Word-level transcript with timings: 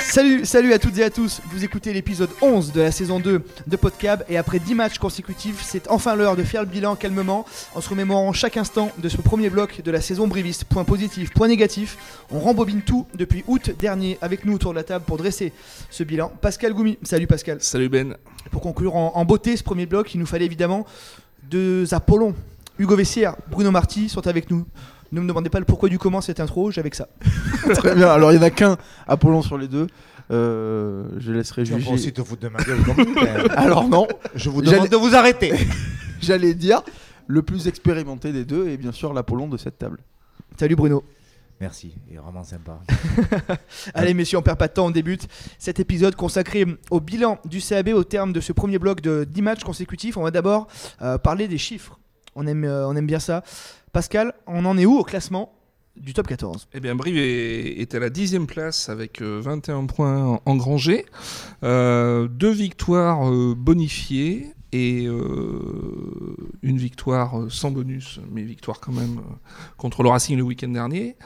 Salut, 0.00 0.46
salut 0.46 0.72
à 0.72 0.78
toutes 0.78 0.96
et 0.96 1.04
à 1.04 1.10
tous, 1.10 1.42
vous 1.50 1.62
écoutez 1.62 1.92
l'épisode 1.92 2.30
11 2.40 2.72
de 2.72 2.80
la 2.80 2.90
saison 2.90 3.20
2 3.20 3.42
de 3.66 3.76
Podcab 3.76 4.24
et 4.30 4.38
après 4.38 4.58
10 4.58 4.74
matchs 4.74 4.98
consécutifs, 4.98 5.62
c'est 5.62 5.90
enfin 5.90 6.16
l'heure 6.16 6.36
de 6.36 6.42
faire 6.42 6.62
le 6.62 6.68
bilan 6.68 6.96
calmement 6.96 7.44
en 7.74 7.82
se 7.82 7.90
remémorant 7.90 8.32
chaque 8.32 8.56
instant 8.56 8.90
de 8.96 9.10
ce 9.10 9.18
premier 9.18 9.50
bloc 9.50 9.82
de 9.82 9.90
la 9.90 10.00
saison 10.00 10.26
briviste. 10.26 10.64
Point 10.64 10.84
positif, 10.84 11.34
point 11.34 11.48
négatif, 11.48 11.98
on 12.30 12.38
rembobine 12.38 12.80
tout 12.80 13.06
depuis 13.14 13.44
août 13.46 13.72
dernier 13.78 14.16
avec 14.22 14.46
nous 14.46 14.54
autour 14.54 14.70
de 14.70 14.76
la 14.76 14.84
table 14.84 15.04
pour 15.04 15.18
dresser 15.18 15.52
ce 15.90 16.02
bilan. 16.02 16.32
Pascal 16.40 16.72
Goumi, 16.72 16.96
salut 17.02 17.26
Pascal. 17.26 17.58
Salut 17.60 17.90
Ben. 17.90 18.16
Pour 18.50 18.62
conclure 18.62 18.96
en, 18.96 19.12
en 19.14 19.24
beauté 19.26 19.54
ce 19.54 19.62
premier 19.62 19.84
bloc, 19.84 20.14
il 20.14 20.18
nous 20.20 20.26
fallait 20.26 20.46
évidemment 20.46 20.86
deux 21.42 21.92
Apollons. 21.92 22.34
Hugo 22.78 22.96
Vessière, 22.96 23.36
Bruno 23.50 23.70
Marty 23.70 24.08
sont 24.08 24.26
avec 24.26 24.50
nous. 24.50 24.66
Ne 25.12 25.20
me 25.20 25.28
demandez 25.28 25.50
pas 25.50 25.58
le 25.60 25.64
pourquoi 25.64 25.88
du 25.88 25.98
comment 25.98 26.20
cette 26.20 26.40
intro, 26.40 26.70
j'avais 26.70 26.90
que 26.90 26.96
ça. 26.96 27.08
Très 27.74 27.94
bien. 27.94 28.08
Alors, 28.08 28.32
il 28.32 28.38
n'y 28.38 28.44
en 28.44 28.46
a 28.46 28.50
qu'un 28.50 28.76
Apollon 29.06 29.42
sur 29.42 29.56
les 29.58 29.68
deux. 29.68 29.86
Euh, 30.32 31.04
je 31.18 31.30
laisserai 31.32 31.64
juger. 31.64 31.84
pas 31.84 31.92
aussi 31.94 32.12
te 32.12 32.22
foutre 32.22 32.42
de 32.42 32.48
ma 32.48 32.58
gueule. 32.62 32.80
Alors, 33.56 33.88
non. 33.88 34.08
Je 34.34 34.50
vous 34.50 34.62
J'allais- 34.64 34.76
demande 34.78 34.90
de 34.90 34.96
vous 34.96 35.14
arrêter. 35.14 35.52
J'allais 36.20 36.54
dire 36.54 36.82
le 37.28 37.42
plus 37.42 37.68
expérimenté 37.68 38.32
des 38.32 38.44
deux 38.44 38.68
et 38.68 38.76
bien 38.76 38.92
sûr 38.92 39.12
l'Apollon 39.12 39.48
de 39.48 39.56
cette 39.56 39.78
table. 39.78 39.98
Salut 40.58 40.74
Bruno. 40.76 41.04
Merci, 41.60 41.94
il 42.10 42.16
est 42.16 42.18
vraiment 42.18 42.44
sympa. 42.44 42.80
Allez 43.94 44.12
messieurs, 44.14 44.36
on 44.38 44.42
perd 44.42 44.58
pas 44.58 44.68
de 44.68 44.74
temps, 44.74 44.86
on 44.86 44.90
débute 44.90 45.26
cet 45.58 45.80
épisode 45.80 46.14
consacré 46.14 46.66
au 46.90 47.00
bilan 47.00 47.38
du 47.46 47.60
CAB 47.62 47.88
au 47.94 48.04
terme 48.04 48.32
de 48.34 48.40
ce 48.40 48.52
premier 48.52 48.78
bloc 48.78 49.00
de 49.00 49.24
10 49.24 49.42
matchs 49.42 49.64
consécutifs. 49.64 50.16
On 50.18 50.22
va 50.22 50.30
d'abord 50.30 50.66
euh, 51.00 51.16
parler 51.18 51.48
des 51.48 51.56
chiffres. 51.58 51.98
On 52.34 52.46
aime, 52.46 52.64
euh, 52.64 52.86
on 52.86 52.94
aime 52.94 53.06
bien 53.06 53.20
ça. 53.20 53.42
Pascal, 53.96 54.34
on 54.46 54.66
en 54.66 54.76
est 54.76 54.84
où 54.84 54.98
au 54.98 55.04
classement 55.04 55.54
du 55.96 56.12
top 56.12 56.26
14 56.26 56.68
Eh 56.74 56.80
bien, 56.80 56.94
Brive 56.94 57.16
est, 57.16 57.94
à 57.94 57.98
la 57.98 58.10
dixième 58.10 58.46
place 58.46 58.90
avec 58.90 59.22
euh, 59.22 59.40
21 59.42 59.86
points 59.86 60.38
engrangés, 60.44 61.06
euh, 61.62 62.28
deux 62.28 62.50
victoires 62.50 63.26
euh, 63.32 63.54
bonifiées 63.56 64.48
et 64.72 65.06
euh, 65.06 66.36
une 66.62 66.76
victoire 66.76 67.40
euh, 67.40 67.48
sans 67.48 67.70
bonus, 67.70 68.20
mais 68.30 68.42
victoire 68.42 68.80
quand 68.80 68.92
même 68.92 69.18
euh, 69.18 69.34
contre 69.78 70.02
le 70.02 70.10
Racing 70.10 70.36
le 70.36 70.42
week-end 70.42 70.68
dernier, 70.68 71.16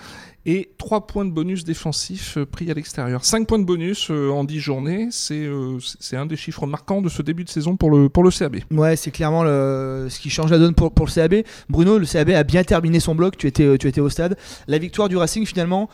et 0.46 0.70
trois 0.78 1.06
points 1.06 1.24
de 1.24 1.30
bonus 1.30 1.64
défensifs 1.64 2.38
euh, 2.38 2.46
pris 2.46 2.70
à 2.70 2.74
l'extérieur. 2.74 3.24
Cinq 3.24 3.46
points 3.46 3.58
de 3.58 3.64
bonus 3.64 4.08
euh, 4.10 4.30
en 4.30 4.44
10 4.44 4.58
journées, 4.60 5.08
c'est 5.10 5.34
euh, 5.44 5.78
c'est- 5.98 6.16
un 6.16 6.26
des 6.26 6.36
chiffres 6.36 6.66
marquants 6.66 7.02
de 7.02 7.08
ce 7.08 7.22
début 7.22 7.44
de 7.44 7.50
saison 7.50 7.76
pour 7.76 7.90
le, 7.90 8.08
pour 8.08 8.22
le 8.24 8.30
CAB. 8.30 8.56
Ouais, 8.70 8.96
c'est 8.96 9.10
clairement 9.10 9.42
ce 9.44 10.18
qui 10.20 10.30
change 10.30 10.50
la 10.50 10.58
donne 10.58 10.74
pour, 10.74 10.92
pour 10.92 11.06
le 11.06 11.12
CAB. 11.12 11.42
Bruno, 11.68 11.98
le 11.98 12.06
CAB 12.06 12.30
a 12.30 12.42
bien 12.44 12.64
terminé 12.64 13.00
son 13.00 13.14
bloc, 13.14 13.36
tu 13.36 13.46
étais, 13.46 13.78
tu 13.78 13.86
étais 13.88 14.00
au 14.00 14.08
stade. 14.08 14.36
La 14.66 14.78
victoire 14.78 15.08
du 15.08 15.16
Racing 15.16 15.44
finalement 15.46 15.88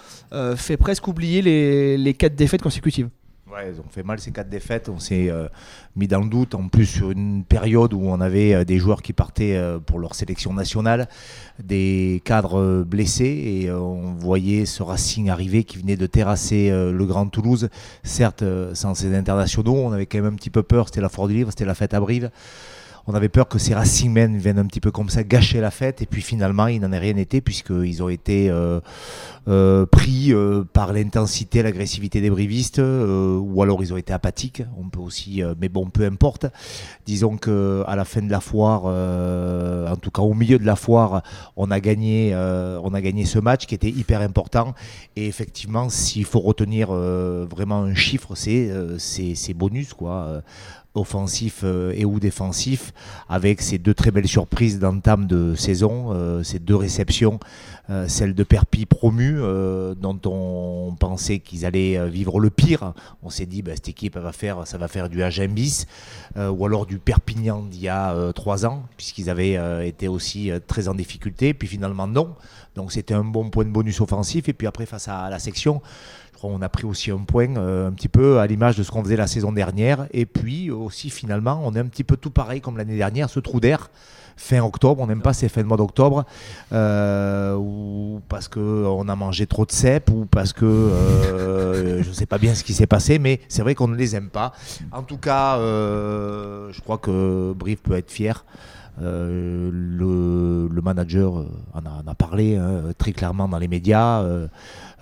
fait 0.56 0.76
presque 0.76 1.06
oublier 1.08 1.42
les, 1.42 1.96
les 1.98 2.14
4 2.14 2.34
défaites 2.34 2.62
consécutives. 2.62 3.08
Ouais, 3.48 3.72
ont 3.78 3.88
fait 3.88 4.02
mal 4.02 4.18
ces 4.18 4.32
quatre 4.32 4.48
défaites. 4.48 4.88
On 4.88 4.98
s'est 4.98 5.30
euh, 5.30 5.46
mis 5.94 6.08
dans 6.08 6.20
le 6.20 6.28
doute. 6.28 6.56
En 6.56 6.66
plus, 6.66 6.84
sur 6.84 7.12
une 7.12 7.44
période 7.44 7.94
où 7.94 8.00
on 8.02 8.20
avait 8.20 8.54
euh, 8.54 8.64
des 8.64 8.78
joueurs 8.78 9.02
qui 9.02 9.12
partaient 9.12 9.56
euh, 9.56 9.78
pour 9.78 10.00
leur 10.00 10.16
sélection 10.16 10.52
nationale, 10.52 11.08
des 11.62 12.22
cadres 12.24 12.82
blessés, 12.82 13.62
et 13.64 13.70
on 13.70 14.14
voyait 14.14 14.66
ce 14.66 14.82
Racing 14.82 15.30
arriver 15.30 15.62
qui 15.62 15.78
venait 15.78 15.96
de 15.96 16.06
terrasser 16.06 16.70
le 16.70 17.04
Grand 17.06 17.28
Toulouse. 17.28 17.68
Certes, 18.02 18.44
sans 18.74 18.94
ses 18.94 19.14
internationaux, 19.14 19.74
on 19.76 19.92
avait 19.92 20.06
quand 20.06 20.18
même 20.18 20.34
un 20.34 20.36
petit 20.36 20.50
peu 20.50 20.62
peur. 20.62 20.88
C'était 20.88 21.00
la 21.00 21.08
Foire 21.08 21.28
du 21.28 21.34
Livre, 21.34 21.50
c'était 21.50 21.64
la 21.64 21.74
fête 21.74 21.94
à 21.94 22.00
Brive. 22.00 22.30
On 23.08 23.14
avait 23.14 23.28
peur 23.28 23.46
que 23.46 23.58
ces 23.58 23.72
Racingmen 23.72 24.36
viennent 24.36 24.58
un 24.58 24.66
petit 24.66 24.80
peu 24.80 24.90
comme 24.90 25.10
ça 25.10 25.22
gâcher 25.22 25.60
la 25.60 25.70
fête, 25.70 26.02
et 26.02 26.06
puis 26.06 26.22
finalement, 26.22 26.66
il 26.66 26.80
n'en 26.80 26.90
est 26.90 26.98
rien 26.98 27.16
été, 27.16 27.40
puisqu'ils 27.40 28.02
ont 28.02 28.08
été 28.08 28.50
euh, 28.50 28.80
euh, 29.46 29.86
pris 29.86 30.32
euh, 30.32 30.64
par 30.64 30.92
l'intensité, 30.92 31.62
l'agressivité 31.62 32.20
des 32.20 32.30
brivistes, 32.30 32.80
ou 32.80 33.62
alors 33.62 33.80
ils 33.84 33.92
ont 33.92 33.96
été 33.96 34.12
apathiques. 34.12 34.64
On 34.76 34.88
peut 34.88 34.98
aussi, 34.98 35.40
mais 35.60 35.68
bon, 35.68 35.86
peu 35.86 36.04
importe. 36.04 36.46
Disons 37.06 37.36
que 37.36 37.84
à 37.86 37.94
la 37.94 38.04
fin 38.04 38.22
de 38.22 38.30
la 38.30 38.40
foire, 38.40 38.82
en 39.86 39.96
tout 39.96 40.10
cas 40.10 40.22
au 40.22 40.34
milieu 40.34 40.58
de 40.58 40.64
la 40.66 40.76
foire, 40.76 41.22
on 41.56 41.70
a 41.70 41.80
gagné, 41.80 42.30
euh, 42.34 42.80
on 42.82 42.94
a 42.94 43.00
gagné 43.00 43.24
ce 43.24 43.38
match 43.38 43.66
qui 43.66 43.74
était 43.74 43.90
hyper 43.90 44.20
important. 44.20 44.74
Et 45.16 45.26
effectivement, 45.26 45.88
s'il 45.88 46.24
faut 46.24 46.40
retenir 46.40 46.88
euh, 46.90 47.46
vraiment 47.50 47.82
un 47.82 47.94
chiffre, 47.94 48.34
c'est 48.34 48.70
euh, 48.70 48.98
c'est 48.98 49.54
bonus 49.54 49.94
quoi. 49.94 50.12
Euh, 50.12 50.40
offensif 50.96 51.60
euh, 51.62 51.92
et 51.94 52.04
ou 52.04 52.18
défensif 52.18 52.92
avec 53.28 53.60
ces 53.60 53.78
deux 53.78 53.94
très 53.94 54.10
belles 54.10 54.28
surprises 54.28 54.78
d'entame 54.78 55.26
de 55.26 55.54
saison, 55.54 56.08
euh, 56.12 56.42
ces 56.42 56.58
deux 56.58 56.76
réceptions 56.76 57.38
euh, 57.90 58.08
celle 58.08 58.34
de 58.34 58.42
Perpi 58.42 58.86
promu, 58.86 59.36
euh, 59.38 59.94
dont 59.94 60.18
on 60.24 60.94
pensait 60.98 61.38
qu'ils 61.38 61.64
allaient 61.64 61.96
euh, 61.96 62.06
vivre 62.06 62.40
le 62.40 62.50
pire. 62.50 62.94
On 63.22 63.30
s'est 63.30 63.46
dit, 63.46 63.62
bah, 63.62 63.72
cette 63.74 63.88
équipe 63.88 64.16
va 64.16 64.32
faire, 64.32 64.66
ça 64.66 64.78
va 64.78 64.88
faire 64.88 65.08
du 65.08 65.22
Agen 65.22 65.48
bis, 65.48 65.86
euh, 66.36 66.50
ou 66.50 66.66
alors 66.66 66.86
du 66.86 66.98
Perpignan 66.98 67.62
d'il 67.62 67.82
y 67.82 67.88
a 67.88 68.12
euh, 68.12 68.32
trois 68.32 68.66
ans, 68.66 68.84
puisqu'ils 68.96 69.30
avaient 69.30 69.86
été 69.86 70.08
aussi 70.08 70.50
très 70.66 70.88
en 70.88 70.94
difficulté. 70.94 71.54
Puis 71.54 71.68
finalement, 71.68 72.06
non. 72.06 72.34
Donc 72.74 72.92
c'était 72.92 73.14
un 73.14 73.24
bon 73.24 73.48
point 73.50 73.64
de 73.64 73.70
bonus 73.70 74.00
offensif. 74.00 74.48
Et 74.48 74.52
puis 74.52 74.66
après, 74.66 74.86
face 74.86 75.08
à 75.08 75.30
la 75.30 75.38
section, 75.38 75.80
je 76.36 76.38
crois 76.38 76.50
qu'on 76.50 76.60
a 76.60 76.68
pris 76.68 76.84
aussi 76.84 77.10
un 77.10 77.16
point 77.16 77.56
euh, 77.56 77.88
un 77.88 77.92
petit 77.92 78.08
peu 78.08 78.40
à 78.40 78.46
l'image 78.46 78.76
de 78.76 78.82
ce 78.82 78.90
qu'on 78.90 79.02
faisait 79.02 79.16
la 79.16 79.26
saison 79.26 79.52
dernière. 79.52 80.06
Et 80.10 80.26
puis 80.26 80.70
aussi, 80.70 81.08
finalement, 81.08 81.62
on 81.64 81.74
est 81.74 81.78
un 81.78 81.86
petit 81.86 82.04
peu 82.04 82.18
tout 82.18 82.30
pareil 82.30 82.60
comme 82.60 82.76
l'année 82.76 82.98
dernière, 82.98 83.30
ce 83.30 83.40
trou 83.40 83.58
d'air 83.58 83.90
fin 84.36 84.62
octobre. 84.62 85.02
On 85.02 85.06
n'aime 85.06 85.22
pas 85.22 85.32
ces 85.32 85.48
fins 85.48 85.62
de 85.62 85.66
mois 85.66 85.78
d'octobre 85.78 86.26
euh, 86.74 87.54
ou 87.54 88.20
parce 88.28 88.48
qu'on 88.48 89.08
a 89.08 89.16
mangé 89.16 89.46
trop 89.46 89.64
de 89.64 89.72
cèpes 89.72 90.10
ou 90.10 90.26
parce 90.26 90.52
que 90.52 90.66
euh, 90.66 92.02
je 92.02 92.08
ne 92.08 92.12
sais 92.12 92.26
pas 92.26 92.36
bien 92.36 92.54
ce 92.54 92.62
qui 92.62 92.74
s'est 92.74 92.86
passé, 92.86 93.18
mais 93.18 93.40
c'est 93.48 93.62
vrai 93.62 93.74
qu'on 93.74 93.88
ne 93.88 93.96
les 93.96 94.14
aime 94.14 94.28
pas. 94.28 94.52
En 94.92 95.04
tout 95.04 95.16
cas, 95.16 95.56
je 95.58 96.80
crois 96.82 96.98
que 96.98 97.54
Brive 97.54 97.78
peut 97.78 97.96
être 97.96 98.10
fier. 98.10 98.44
Euh, 99.02 99.70
le, 99.72 100.68
le 100.74 100.80
manager 100.82 101.38
euh, 101.38 101.48
en 101.74 101.80
a, 101.84 102.02
en 102.02 102.06
a 102.10 102.14
parlé 102.14 102.56
hein, 102.56 102.84
très 102.96 103.12
clairement 103.12 103.46
dans 103.46 103.58
les 103.58 103.68
médias 103.68 104.22
euh, 104.22 104.48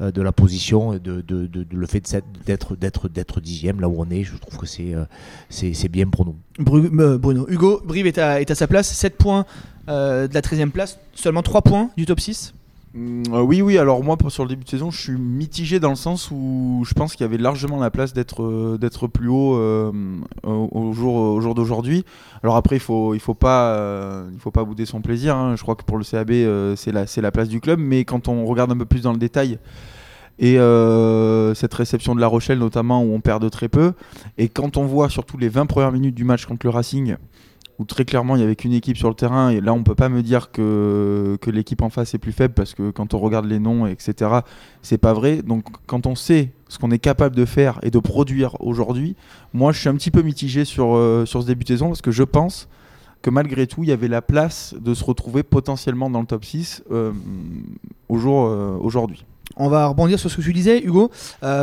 euh, 0.00 0.10
de 0.10 0.20
la 0.20 0.32
position, 0.32 0.94
de, 0.94 0.98
de, 0.98 1.20
de- 1.20 1.46
de 1.62 1.66
le 1.76 1.86
fait 1.86 2.20
d'être 2.44 2.74
d'être 2.74 3.08
d'être 3.08 3.40
dixième 3.40 3.80
là 3.80 3.88
où 3.88 3.94
on 3.98 4.10
est. 4.10 4.24
Je 4.24 4.36
trouve 4.36 4.58
que 4.58 4.66
c'est 4.66 4.94
euh, 4.94 5.04
c'est 5.48 5.88
bien 5.88 6.08
pour 6.08 6.24
nous. 6.26 6.34
Bru- 6.58 6.90
euh, 7.00 7.18
Bruno. 7.18 7.46
Hugo, 7.48 7.80
Brive 7.84 8.08
est 8.08 8.18
à, 8.18 8.40
est 8.40 8.50
à 8.50 8.54
sa 8.56 8.66
place, 8.66 8.92
7 8.92 9.16
points 9.16 9.46
euh, 9.88 10.26
de 10.26 10.34
la 10.34 10.40
13e 10.40 10.70
place, 10.70 10.98
seulement 11.14 11.42
3 11.42 11.62
points 11.62 11.90
du 11.96 12.04
top 12.04 12.18
6. 12.18 12.52
Euh, 12.96 13.40
oui, 13.40 13.60
oui. 13.60 13.76
Alors 13.76 14.04
moi, 14.04 14.16
pour- 14.16 14.30
sur 14.30 14.44
le 14.44 14.48
début 14.48 14.62
de 14.64 14.68
saison, 14.68 14.90
je 14.92 15.00
suis 15.00 15.12
mitigé 15.18 15.80
dans 15.80 15.90
le 15.90 15.96
sens 15.96 16.30
où 16.30 16.84
je 16.86 16.94
pense 16.94 17.12
qu'il 17.16 17.22
y 17.22 17.24
avait 17.24 17.38
largement 17.38 17.78
la 17.80 17.90
place 17.90 18.12
d'être 18.12 18.42
euh, 18.44 18.78
d'être 18.78 19.08
plus 19.08 19.28
haut 19.28 19.56
euh, 19.56 19.90
au, 20.44 20.92
jour 20.92 21.14
au 21.16 21.40
jour 21.40 21.54
d'aujourd'hui. 21.56 22.04
Alors 22.44 22.54
après, 22.56 22.76
il 22.76 22.80
faut 22.80 23.14
il 23.14 23.20
faut 23.20 23.34
pas 23.34 24.24
il 24.32 24.38
faut 24.38 24.52
pas 24.52 24.62
bouder 24.64 24.86
son 24.86 25.00
plaisir. 25.00 25.34
hein. 25.36 25.56
Je 25.56 25.62
crois 25.62 25.74
que 25.74 25.82
pour 25.82 25.98
le 25.98 26.04
CAB, 26.04 26.30
c'est 26.76 26.92
la 26.92 27.04
la 27.16 27.30
place 27.32 27.48
du 27.48 27.60
club. 27.60 27.80
Mais 27.80 28.04
quand 28.04 28.28
on 28.28 28.44
regarde 28.46 28.70
un 28.70 28.76
peu 28.78 28.84
plus 28.86 29.02
dans 29.02 29.12
le 29.12 29.18
détail. 29.18 29.58
Et 30.38 30.54
cette 31.54 31.74
réception 31.74 32.14
de 32.14 32.20
La 32.20 32.26
Rochelle 32.28 32.58
notamment 32.58 33.02
où 33.02 33.12
on 33.12 33.20
perd 33.20 33.42
de 33.42 33.48
très 33.48 33.68
peu. 33.68 33.92
Et 34.38 34.48
quand 34.48 34.76
on 34.76 34.84
voit 34.84 35.08
surtout 35.08 35.36
les 35.38 35.48
20 35.48 35.66
premières 35.66 35.92
minutes 35.92 36.14
du 36.14 36.24
match 36.24 36.46
contre 36.46 36.66
le 36.66 36.70
Racing, 36.70 37.16
où 37.78 37.84
très 37.84 38.04
clairement 38.04 38.36
il 38.36 38.40
y 38.40 38.44
avait 38.44 38.56
qu'une 38.56 38.72
équipe 38.72 38.96
sur 38.96 39.08
le 39.08 39.14
terrain, 39.14 39.50
et 39.50 39.60
là 39.60 39.72
on 39.72 39.82
peut 39.82 39.94
pas 39.94 40.08
me 40.08 40.22
dire 40.22 40.50
que, 40.50 41.38
l'équipe 41.46 41.82
en 41.82 41.90
face 41.90 42.14
est 42.14 42.18
plus 42.18 42.32
faible 42.32 42.54
parce 42.54 42.74
que 42.74 42.90
quand 42.90 43.14
on 43.14 43.18
regarde 43.18 43.46
les 43.46 43.58
noms, 43.58 43.86
etc., 43.86 44.30
c'est 44.82 44.98
pas 44.98 45.12
vrai. 45.12 45.42
Donc 45.42 45.64
quand 45.86 46.06
on 46.06 46.14
sait 46.14 46.50
ce 46.68 46.78
qu'on 46.78 46.90
est 46.90 46.98
capable 46.98 47.36
de 47.36 47.44
faire 47.44 47.78
et 47.82 47.90
de 47.90 47.98
produire 47.98 48.56
aujourd'hui, 48.60 49.16
moi 49.52 49.72
je 49.72 49.80
suis 49.80 49.88
un 49.88 49.94
petit 49.94 50.10
peu 50.10 50.22
mitigé 50.22 50.64
sur, 50.64 50.96
euh, 50.96 51.24
ce 51.26 51.38
début 51.38 51.64
de 51.64 51.68
saison 51.68 51.88
parce 51.88 52.02
que 52.02 52.10
je 52.10 52.22
pense 52.22 52.68
que 53.22 53.30
malgré 53.30 53.66
tout 53.66 53.82
il 53.82 53.88
y 53.88 53.92
avait 53.92 54.08
la 54.08 54.22
place 54.22 54.74
de 54.80 54.94
se 54.94 55.04
retrouver 55.04 55.42
potentiellement 55.42 56.10
dans 56.10 56.20
le 56.20 56.26
top 56.26 56.44
6 56.44 56.82
euh, 56.90 57.12
au 58.08 58.18
jour, 58.18 58.46
euh, 58.46 58.76
aujourd'hui. 58.80 59.24
On 59.56 59.68
va 59.68 59.86
rebondir 59.86 60.18
sur 60.18 60.30
ce 60.30 60.36
que 60.36 60.42
tu 60.42 60.52
disais, 60.52 60.82
Hugo. 60.82 61.12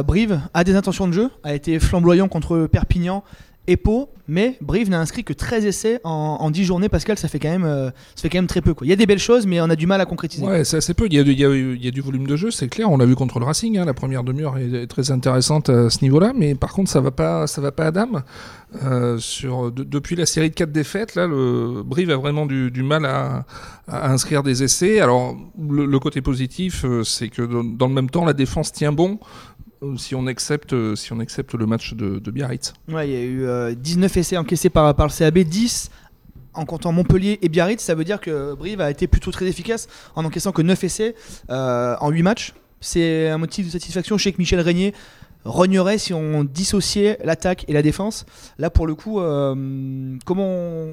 Brive 0.06 0.40
a 0.54 0.64
des 0.64 0.76
intentions 0.76 1.08
de 1.08 1.14
jeu, 1.14 1.30
a 1.44 1.54
été 1.54 1.78
flamboyant 1.80 2.30
contre 2.30 2.68
Perpignan 2.68 3.24
et 3.72 3.78
Pau, 3.78 4.10
mais 4.28 4.58
Brive 4.62 4.90
n'a 4.90 5.00
inscrit 5.00 5.24
que 5.24 5.32
13 5.34 5.66
essais 5.66 6.02
en, 6.04 6.38
en 6.40 6.52
10 6.52 6.66
journées. 6.66 6.90
Pascal, 6.90 7.18
ça 7.18 7.28
fait 7.28 7.40
quand 7.40 7.50
même, 7.50 7.64
euh, 7.64 7.90
ça 8.16 8.24
fait 8.24 8.30
quand 8.30 8.38
même 8.38 8.48
très 8.48 8.62
peu. 8.62 8.74
Il 8.82 8.90
y 8.90 8.94
a 8.94 8.96
des 8.98 9.06
belles 9.06 9.20
choses, 9.20 9.46
mais 9.48 9.62
on 9.62 9.70
a 9.70 9.76
du 9.76 9.88
mal 9.88 10.02
à 10.02 10.06
concrétiser. 10.06 10.46
Ouais, 10.46 10.64
c'est 10.66 10.78
assez 10.78 10.94
peu. 10.94 11.06
Il 11.08 11.14
y, 11.14 11.20
a, 11.20 11.24
du- 11.24 11.32
il 11.32 11.84
y 11.84 11.88
a- 11.88 11.92
du 11.92 12.02
volume 12.02 12.28
de 12.28 12.36
jeu, 12.36 12.52
c'est 12.52 12.68
clair. 12.68 12.90
On 12.92 12.98
l'a 12.98 13.06
vu 13.06 13.16
contre 13.16 13.40
le 13.40 13.46
Racing. 13.46 13.78
hein. 13.78 13.86
La 13.86 13.94
première 13.94 14.24
demi-heure 14.24 14.58
est, 14.58 14.88
très 14.88 15.12
intéressante 15.12 15.70
à 15.70 15.90
ce 15.90 16.02
niveau-là, 16.02 16.34
mais 16.36 16.56
par 16.56 16.74
contre, 16.74 16.90
ça 16.90 17.00
va 17.00 17.12
pas, 17.12 17.48
ça 17.48 17.62
va 17.62 17.72
pas 17.72 17.86
à 17.86 17.92
dame. 17.92 18.24
Euh, 18.84 19.20
depuis 19.70 20.16
la 20.16 20.26
série 20.26 20.50
de 20.50 20.56
quatre 20.56 20.72
défaites, 20.72 21.16
là, 21.16 21.28
Brive 21.84 22.10
a 22.12 22.18
vraiment 22.18 22.46
du, 22.46 22.84
mal 22.84 23.06
à, 23.06 23.46
inscrire 23.88 24.44
des 24.44 24.64
essais. 24.64 25.00
Alors, 25.00 25.36
le, 25.60 26.00
côté 26.00 26.22
positif, 26.22 26.84
euh, 26.86 27.04
c'est 27.04 27.30
que 27.30 27.42
dans 27.42 27.88
le 27.88 27.94
même 27.94 28.10
temps, 28.10 28.26
la 28.26 28.34
défense 28.34 28.72
tient 28.72 28.92
bon. 28.92 29.20
Euh, 29.84 29.98
Si 29.98 30.16
on 30.16 30.28
accepte, 30.28 30.74
euh, 30.74 30.96
si 30.96 31.14
on 31.14 31.20
accepte 31.20 31.54
le 31.54 31.66
match 31.66 31.94
de, 31.94 32.32
Biarritz. 32.32 32.74
Ouais, 32.88 33.08
il 33.10 33.14
y 33.14 33.18
a 33.18 33.22
eu 33.22 33.46
euh, 33.46 33.74
19 33.76 34.18
essais 34.18 34.38
encaissés 34.38 34.70
par, 34.70 34.96
par 34.96 35.08
le 35.08 35.12
CAB, 35.12 35.40
10 35.40 35.90
en 36.54 36.66
comptant 36.66 36.92
Montpellier 36.92 37.40
et 37.42 37.50
Biarritz, 37.50 37.82
ça 37.82 37.96
veut 37.96 38.04
dire 38.04 38.20
que 38.20 38.54
Brive 38.56 38.82
a 38.82 38.92
été 38.92 39.08
plutôt 39.08 39.32
très 39.32 39.48
efficace 39.48 39.88
en 40.16 40.26
encaissant 40.26 40.52
que 40.52 40.62
9 40.62 40.84
essais 40.84 41.16
euh, 41.50 41.96
en 42.00 42.10
8 42.10 42.24
matchs. 42.24 42.54
C'est 42.80 43.30
un 43.30 43.38
motif 43.38 43.68
de 43.68 43.72
satisfaction. 43.72 44.18
Je 44.18 44.24
sais 44.24 44.32
que 44.32 44.40
Michel 44.40 44.60
Régnier 44.60 44.94
rognerait 45.46 45.98
si 45.98 46.14
on 46.14 46.44
dissociait 46.44 47.18
l'attaque 47.24 47.66
et 47.68 47.74
la 47.74 47.82
défense. 47.82 48.26
Là, 48.58 48.70
pour 48.70 48.88
le 48.88 48.96
coup, 48.96 49.20
euh, 49.20 50.18
comment 50.26 50.48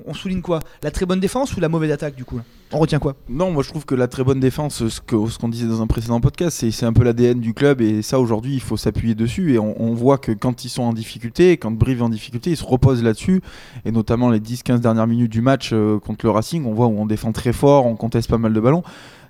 on, 0.07 0.15
souligne 0.15 0.43
quoi? 0.43 0.61
La 0.83 0.91
très 0.91 1.07
bonne 1.07 1.21
défense 1.21 1.57
ou 1.57 1.61
la 1.61 1.69
mauvaise 1.69 1.93
attaque, 1.93 2.15
du 2.15 2.25
coup? 2.25 2.41
On 2.71 2.79
retient 2.79 2.99
quoi? 2.99 3.15
Non, 3.31 3.51
moi 3.51 3.63
je 3.63 3.71
trouve 3.71 3.87
que 3.87 3.95
la 3.95 4.09
très 4.09 4.23
bonne 4.23 4.41
défense, 4.41 4.87
ce 4.89 5.01
qu'on 5.01 5.49
disait 5.49 5.67
dans 5.67 5.81
un 5.81 5.87
précédent 5.87 6.21
podcast, 6.21 6.67
c'est 6.71 6.85
un 6.85 6.93
peu 6.93 7.03
l'ADN 7.03 7.41
du 7.41 7.55
club 7.55 7.81
et 7.81 8.03
ça 8.03 8.21
aujourd'hui 8.21 8.53
il 8.53 8.61
faut 8.61 8.77
s'appuyer 8.77 9.15
dessus 9.15 9.55
et 9.55 9.59
on, 9.59 9.95
voit 9.95 10.19
que 10.19 10.33
quand 10.33 10.67
ils 10.67 10.69
sont 10.69 10.83
en 10.83 10.93
difficulté, 10.93 11.57
quand 11.57 11.71
Brive 11.71 12.01
est 12.01 12.03
en 12.03 12.11
difficulté, 12.11 12.51
ils 12.51 12.59
se 12.59 12.65
reposent 12.67 13.03
là-dessus 13.03 13.41
et 13.87 13.91
notamment 13.91 14.29
les 14.29 14.39
10-15 14.39 14.81
dernières 14.81 15.07
minutes 15.07 15.33
du 15.33 15.41
match 15.41 15.71
euh, 15.73 15.99
contre 15.99 16.27
le 16.27 16.31
Racing, 16.31 16.67
on 16.67 16.75
voit 16.75 16.89
où 16.89 16.99
on 16.99 17.07
défend 17.07 17.33
très 17.33 17.55
fort, 17.55 17.87
on 17.87 17.97
conteste 17.97 18.29
pas 18.29 18.37
mal 18.37 18.53
de 18.53 18.61
ballons. 18.61 18.83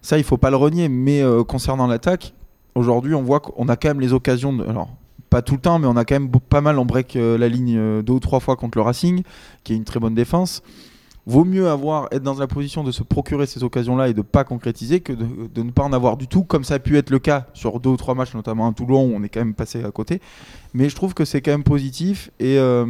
Ça 0.03 0.19
il 0.19 0.25
faut 0.25 0.37
pas 0.37 0.50
le 0.50 0.56
renier, 0.56 0.88
mais 0.88 1.23
euh, 1.23 1.44
concernant 1.44 1.87
l'attaque, 1.87 2.35
aujourd'hui 2.75 3.14
on 3.14 3.23
voit 3.23 3.38
qu'on 3.38 3.69
a 3.69 3.76
quand 3.76 3.88
même 3.88 4.00
les 4.00 4.12
occasions 4.12 4.53
de... 4.53 4.64
pas 5.29 5.43
tout 5.43 5.55
le 5.55 5.61
temps, 5.61 5.79
mais 5.79 5.87
on 5.87 5.97
a 5.97 6.05
quand 6.05 6.15
même 6.15 6.31
pas 6.31 6.61
mal 6.61 6.79
en 6.79 6.85
break 6.85 7.17
euh, 7.17 7.39
la 7.39 7.49
ligne 7.49 7.77
euh, 7.77 8.03
deux 8.03 8.15
ou 8.15 8.21
trois 8.21 8.41
fois 8.41 8.57
contre 8.57 8.79
le 8.79 8.83
Racing, 8.83 9.23
qui 9.65 9.73
est 9.73 9.77
une 9.77 9.85
très 9.85 10.01
bonne 10.01 10.15
défense. 10.15 10.63
Vaut 11.27 11.45
mieux 11.45 11.69
avoir 11.69 12.09
être 12.11 12.23
dans 12.23 12.39
la 12.39 12.47
position 12.47 12.83
de 12.83 12.91
se 12.91 13.03
procurer 13.03 13.45
ces 13.45 13.63
occasions-là 13.63 14.09
et 14.09 14.15
de 14.15 14.23
pas 14.23 14.45
concrétiser 14.45 15.01
que 15.01 15.13
de, 15.13 15.63
ne 15.63 15.71
pas 15.71 15.83
en 15.83 15.93
avoir 15.93 16.17
du 16.17 16.27
tout, 16.27 16.43
comme 16.43 16.65
ça 16.65 16.75
a 16.75 16.79
pu 16.79 16.97
être 16.97 17.11
le 17.11 17.19
cas 17.19 17.49
sur 17.53 17.81
deux 17.81 17.91
ou 17.91 17.99
trois 17.99 18.15
matchs, 18.15 18.33
notamment 18.33 18.67
à 18.67 18.73
Toulon 18.73 19.05
où 19.05 19.13
on 19.15 19.23
est 19.23 19.29
quand 19.29 19.41
même 19.41 19.53
passé 19.53 19.85
à 19.85 19.91
côté. 19.91 20.23
Mais 20.73 20.89
je 20.89 20.97
trouve 20.97 21.13
que 21.13 21.27
c'est 21.27 21.43
quand 21.43 21.51
même 21.51 21.65
positif 21.65 22.31
et, 22.41 22.59
euh, 22.59 22.87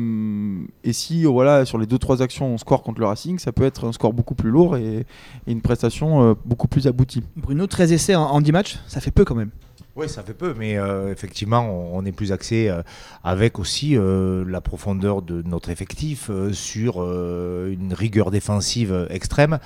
si 0.92 1.24
voilà 1.24 1.64
sur 1.64 1.78
les 1.78 1.86
deux 1.86 1.98
trois 1.98 2.22
actions 2.22 2.46
on 2.46 2.58
score 2.58 2.84
contre 2.84 3.00
le 3.00 3.06
Racing, 3.06 3.40
ça 3.40 3.50
peut 3.50 3.64
être 3.64 3.88
un 3.88 3.92
score 3.92 4.12
beaucoup 4.12 4.36
plus 4.36 4.50
lourd 4.50 4.76
et, 4.76 5.04
une 5.48 5.60
prestation 5.60 6.36
beaucoup 6.44 6.68
plus 6.68 6.86
aboutie. 6.86 7.24
Bruno, 7.34 7.66
13 7.66 7.92
essais 7.92 8.14
en, 8.14 8.22
en 8.22 8.40
10 8.40 8.52
matchs, 8.52 8.78
ça 8.86 9.00
fait 9.00 9.10
peu 9.10 9.24
quand 9.24 9.34
même. 9.34 9.50
Oui, 9.98 10.08
ça 10.08 10.22
fait 10.22 10.32
peu, 10.32 10.54
mais 10.56 10.78
euh, 10.78 11.10
effectivement, 11.10 11.90
on, 11.92 12.04
est 12.04 12.12
plus 12.12 12.30
axé 12.30 12.68
euh, 12.68 12.82
avec 13.24 13.58
aussi 13.58 13.96
euh, 13.96 14.44
la 14.46 14.60
profondeur 14.60 15.22
de 15.22 15.42
notre 15.42 15.70
effectif 15.70 16.30
euh, 16.30 16.52
sur 16.52 17.02
euh, 17.02 17.72
une 17.72 17.92
rigueur 17.94 18.30
défensive 18.30 19.08
extrême 19.10 19.58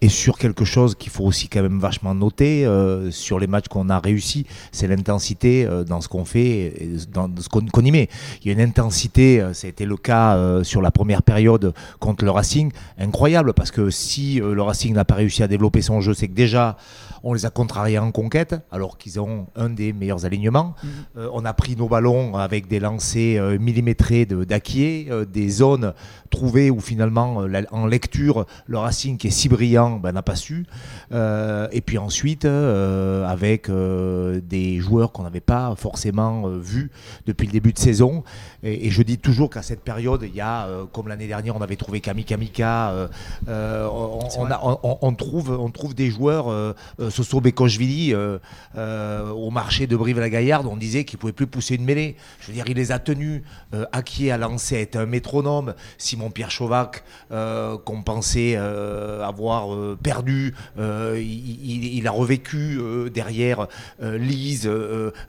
et 0.00 0.08
sur 0.08 0.38
quelque 0.38 0.64
chose 0.64 0.94
qu'il 0.94 1.10
faut 1.10 1.24
aussi 1.24 1.48
quand 1.48 1.62
même 1.62 1.80
vachement 1.80 2.14
noter 2.14 2.64
euh, 2.64 3.10
sur 3.10 3.40
les 3.40 3.48
matchs 3.48 3.66
qu'on 3.66 3.88
a 3.88 3.98
réussi, 3.98 4.46
c'est 4.70 4.86
l'intensité 4.86 5.68
dans 5.88 6.00
ce 6.00 6.06
qu'on 6.06 6.24
fait 6.24 6.72
et 6.84 6.90
dans 7.12 7.28
ce 7.40 7.48
qu'on 7.48 7.84
y 7.84 7.90
met. 7.90 8.08
Il 8.44 8.46
y 8.46 8.50
a 8.50 8.52
une 8.52 8.60
intensité, 8.60 9.44
ça 9.54 9.66
a 9.66 9.70
été 9.70 9.86
le 9.86 9.96
cas 9.96 10.62
sur 10.62 10.82
la 10.82 10.92
première 10.92 11.24
période 11.24 11.74
contre 11.98 12.24
le 12.24 12.30
Racing, 12.30 12.70
incroyable 12.96 13.54
parce 13.54 13.72
que 13.72 13.90
si 13.90 14.36
le 14.36 14.62
Racing 14.62 14.94
n'a 14.94 15.04
pas 15.04 15.16
réussi 15.16 15.42
à 15.42 15.48
développer 15.48 15.82
son 15.82 16.00
jeu, 16.00 16.14
c'est 16.14 16.28
que 16.28 16.34
déjà 16.34 16.76
on 17.22 17.34
les 17.34 17.46
a 17.46 17.50
contrariés 17.50 17.98
en 17.98 18.10
conquête, 18.12 18.54
alors 18.70 18.98
qu'ils 18.98 19.20
ont 19.20 19.46
un 19.56 19.68
des 19.68 19.92
meilleurs 19.92 20.24
alignements. 20.24 20.74
Euh, 21.16 21.28
on 21.32 21.44
a 21.44 21.52
pris 21.52 21.76
nos 21.76 21.88
ballons 21.88 22.36
avec 22.36 22.66
des 22.68 22.80
lancers 22.80 23.42
euh, 23.42 23.58
millimétrés 23.58 24.26
de 24.26 24.44
d'Aquier, 24.44 25.08
euh, 25.10 25.24
des 25.24 25.48
zones 25.48 25.92
trouvées 26.30 26.70
où 26.70 26.80
finalement, 26.80 27.42
la- 27.42 27.62
en 27.72 27.86
lecture, 27.86 28.46
le 28.66 28.78
Racing 28.78 29.18
qui 29.18 29.26
est 29.26 29.30
si 29.30 29.48
brillant 29.48 29.98
ben, 29.98 30.12
n'a 30.12 30.22
pas 30.22 30.36
su. 30.36 30.64
Et 31.12 31.80
puis 31.80 31.98
ensuite, 31.98 32.44
avec 32.44 33.68
des 33.70 34.78
joueurs 34.78 35.12
qu'on 35.12 35.24
n'avait 35.24 35.40
pas 35.40 35.74
forcément 35.76 36.46
vus 36.48 36.90
depuis 37.26 37.46
le 37.46 37.52
début 37.52 37.72
de 37.72 37.78
saison. 37.78 38.22
Et, 38.62 38.86
et 38.86 38.90
je 38.90 39.02
dis 39.02 39.18
toujours 39.18 39.50
qu'à 39.50 39.62
cette 39.62 39.80
période, 39.82 40.22
il 40.22 40.34
y 40.34 40.40
a, 40.40 40.68
comme 40.92 41.08
l'année 41.08 41.26
dernière, 41.26 41.56
on 41.56 41.62
avait 41.62 41.76
trouvé 41.76 42.00
Kami 42.00 42.24
Kamika, 42.24 43.08
on, 43.48 45.14
trouve, 45.14 45.50
on 45.50 45.70
trouve 45.70 45.94
des 45.94 46.10
joueurs, 46.10 46.74
Soso 47.10 47.40
Bekochvili, 47.40 48.14
euh, 48.14 48.38
euh, 48.76 49.30
au 49.30 49.50
marché 49.50 49.86
de 49.86 49.96
Brive-la-Gaillarde, 49.96 50.66
on 50.66 50.76
disait 50.76 51.04
qu'il 51.04 51.18
pouvait 51.18 51.32
plus 51.32 51.46
pousser 51.46 51.74
une 51.74 51.84
mêlée. 51.84 52.16
Je 52.40 52.48
veux 52.48 52.52
dire, 52.52 52.64
il 52.68 52.76
les 52.76 52.92
a 52.92 52.98
tenus. 52.98 53.42
Euh, 53.74 53.84
Akier 53.92 54.30
a 54.30 54.38
lancé, 54.38 54.80
été 54.80 54.98
un 54.98 55.06
métronome. 55.06 55.74
Simon-Pierre 55.98 56.50
Chauvac, 56.50 57.04
qu'on 57.30 58.02
pensait 58.02 58.56
avoir 58.56 59.96
perdu, 60.02 60.54
il, 60.78 62.06
a 62.06 62.10
revécu 62.10 62.80
derrière 63.12 63.66
Lise, 64.00 64.70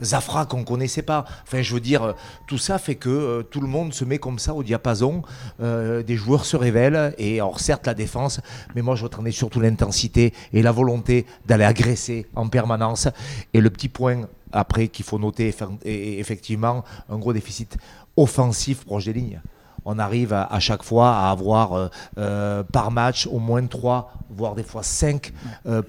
Zafra 0.01 0.45
qu'on 0.45 0.63
connaissait 0.63 1.01
pas. 1.01 1.25
Enfin, 1.44 1.62
je 1.62 1.74
veux 1.74 1.80
dire, 1.80 2.16
tout 2.48 2.57
ça 2.57 2.78
fait 2.78 2.95
que 2.95 3.42
tout 3.44 3.62
le 3.62 3.68
monde 3.68 3.94
se 3.94 4.06
met 4.06 4.18
comme 4.18 4.39
ça 4.39 4.54
au 4.54 4.63
diapason. 4.63 5.24
Des 5.60 6.16
joueurs 6.16 6.45
se 6.45 6.57
révèlent 6.57 7.13
et 7.18 7.39
alors 7.39 7.60
certes 7.60 7.88
la 7.88 7.94
défense, 7.94 8.42
mais 8.75 8.81
moi 8.81 8.95
je 8.95 9.04
retenais 9.04 9.31
surtout 9.31 9.60
l'intensité 9.60 10.33
et 10.54 10.62
la 10.62 10.72
volonté 10.72 11.25
d'aller 11.45 11.66
agresser 11.71 12.27
en 12.35 12.47
permanence. 12.47 13.07
Et 13.53 13.62
le 13.62 13.69
petit 13.69 13.89
point 13.89 14.27
après 14.51 14.88
qu'il 14.88 15.06
faut 15.06 15.19
noter, 15.19 15.53
et 15.83 16.19
effectivement, 16.19 16.83
un 17.09 17.18
gros 17.18 17.33
déficit 17.33 17.77
offensif 18.15 18.85
proche 18.85 19.06
des 19.06 19.13
lignes. 19.13 19.41
On 19.83 19.97
arrive 19.97 20.31
à, 20.33 20.44
à 20.44 20.59
chaque 20.59 20.83
fois 20.83 21.09
à 21.15 21.31
avoir 21.31 21.73
euh, 21.73 21.88
euh, 22.19 22.63
par 22.63 22.91
match 22.91 23.27
au 23.27 23.39
moins 23.39 23.65
3, 23.65 24.13
voire 24.29 24.53
des 24.53 24.63
fois 24.63 24.83
5 24.83 25.33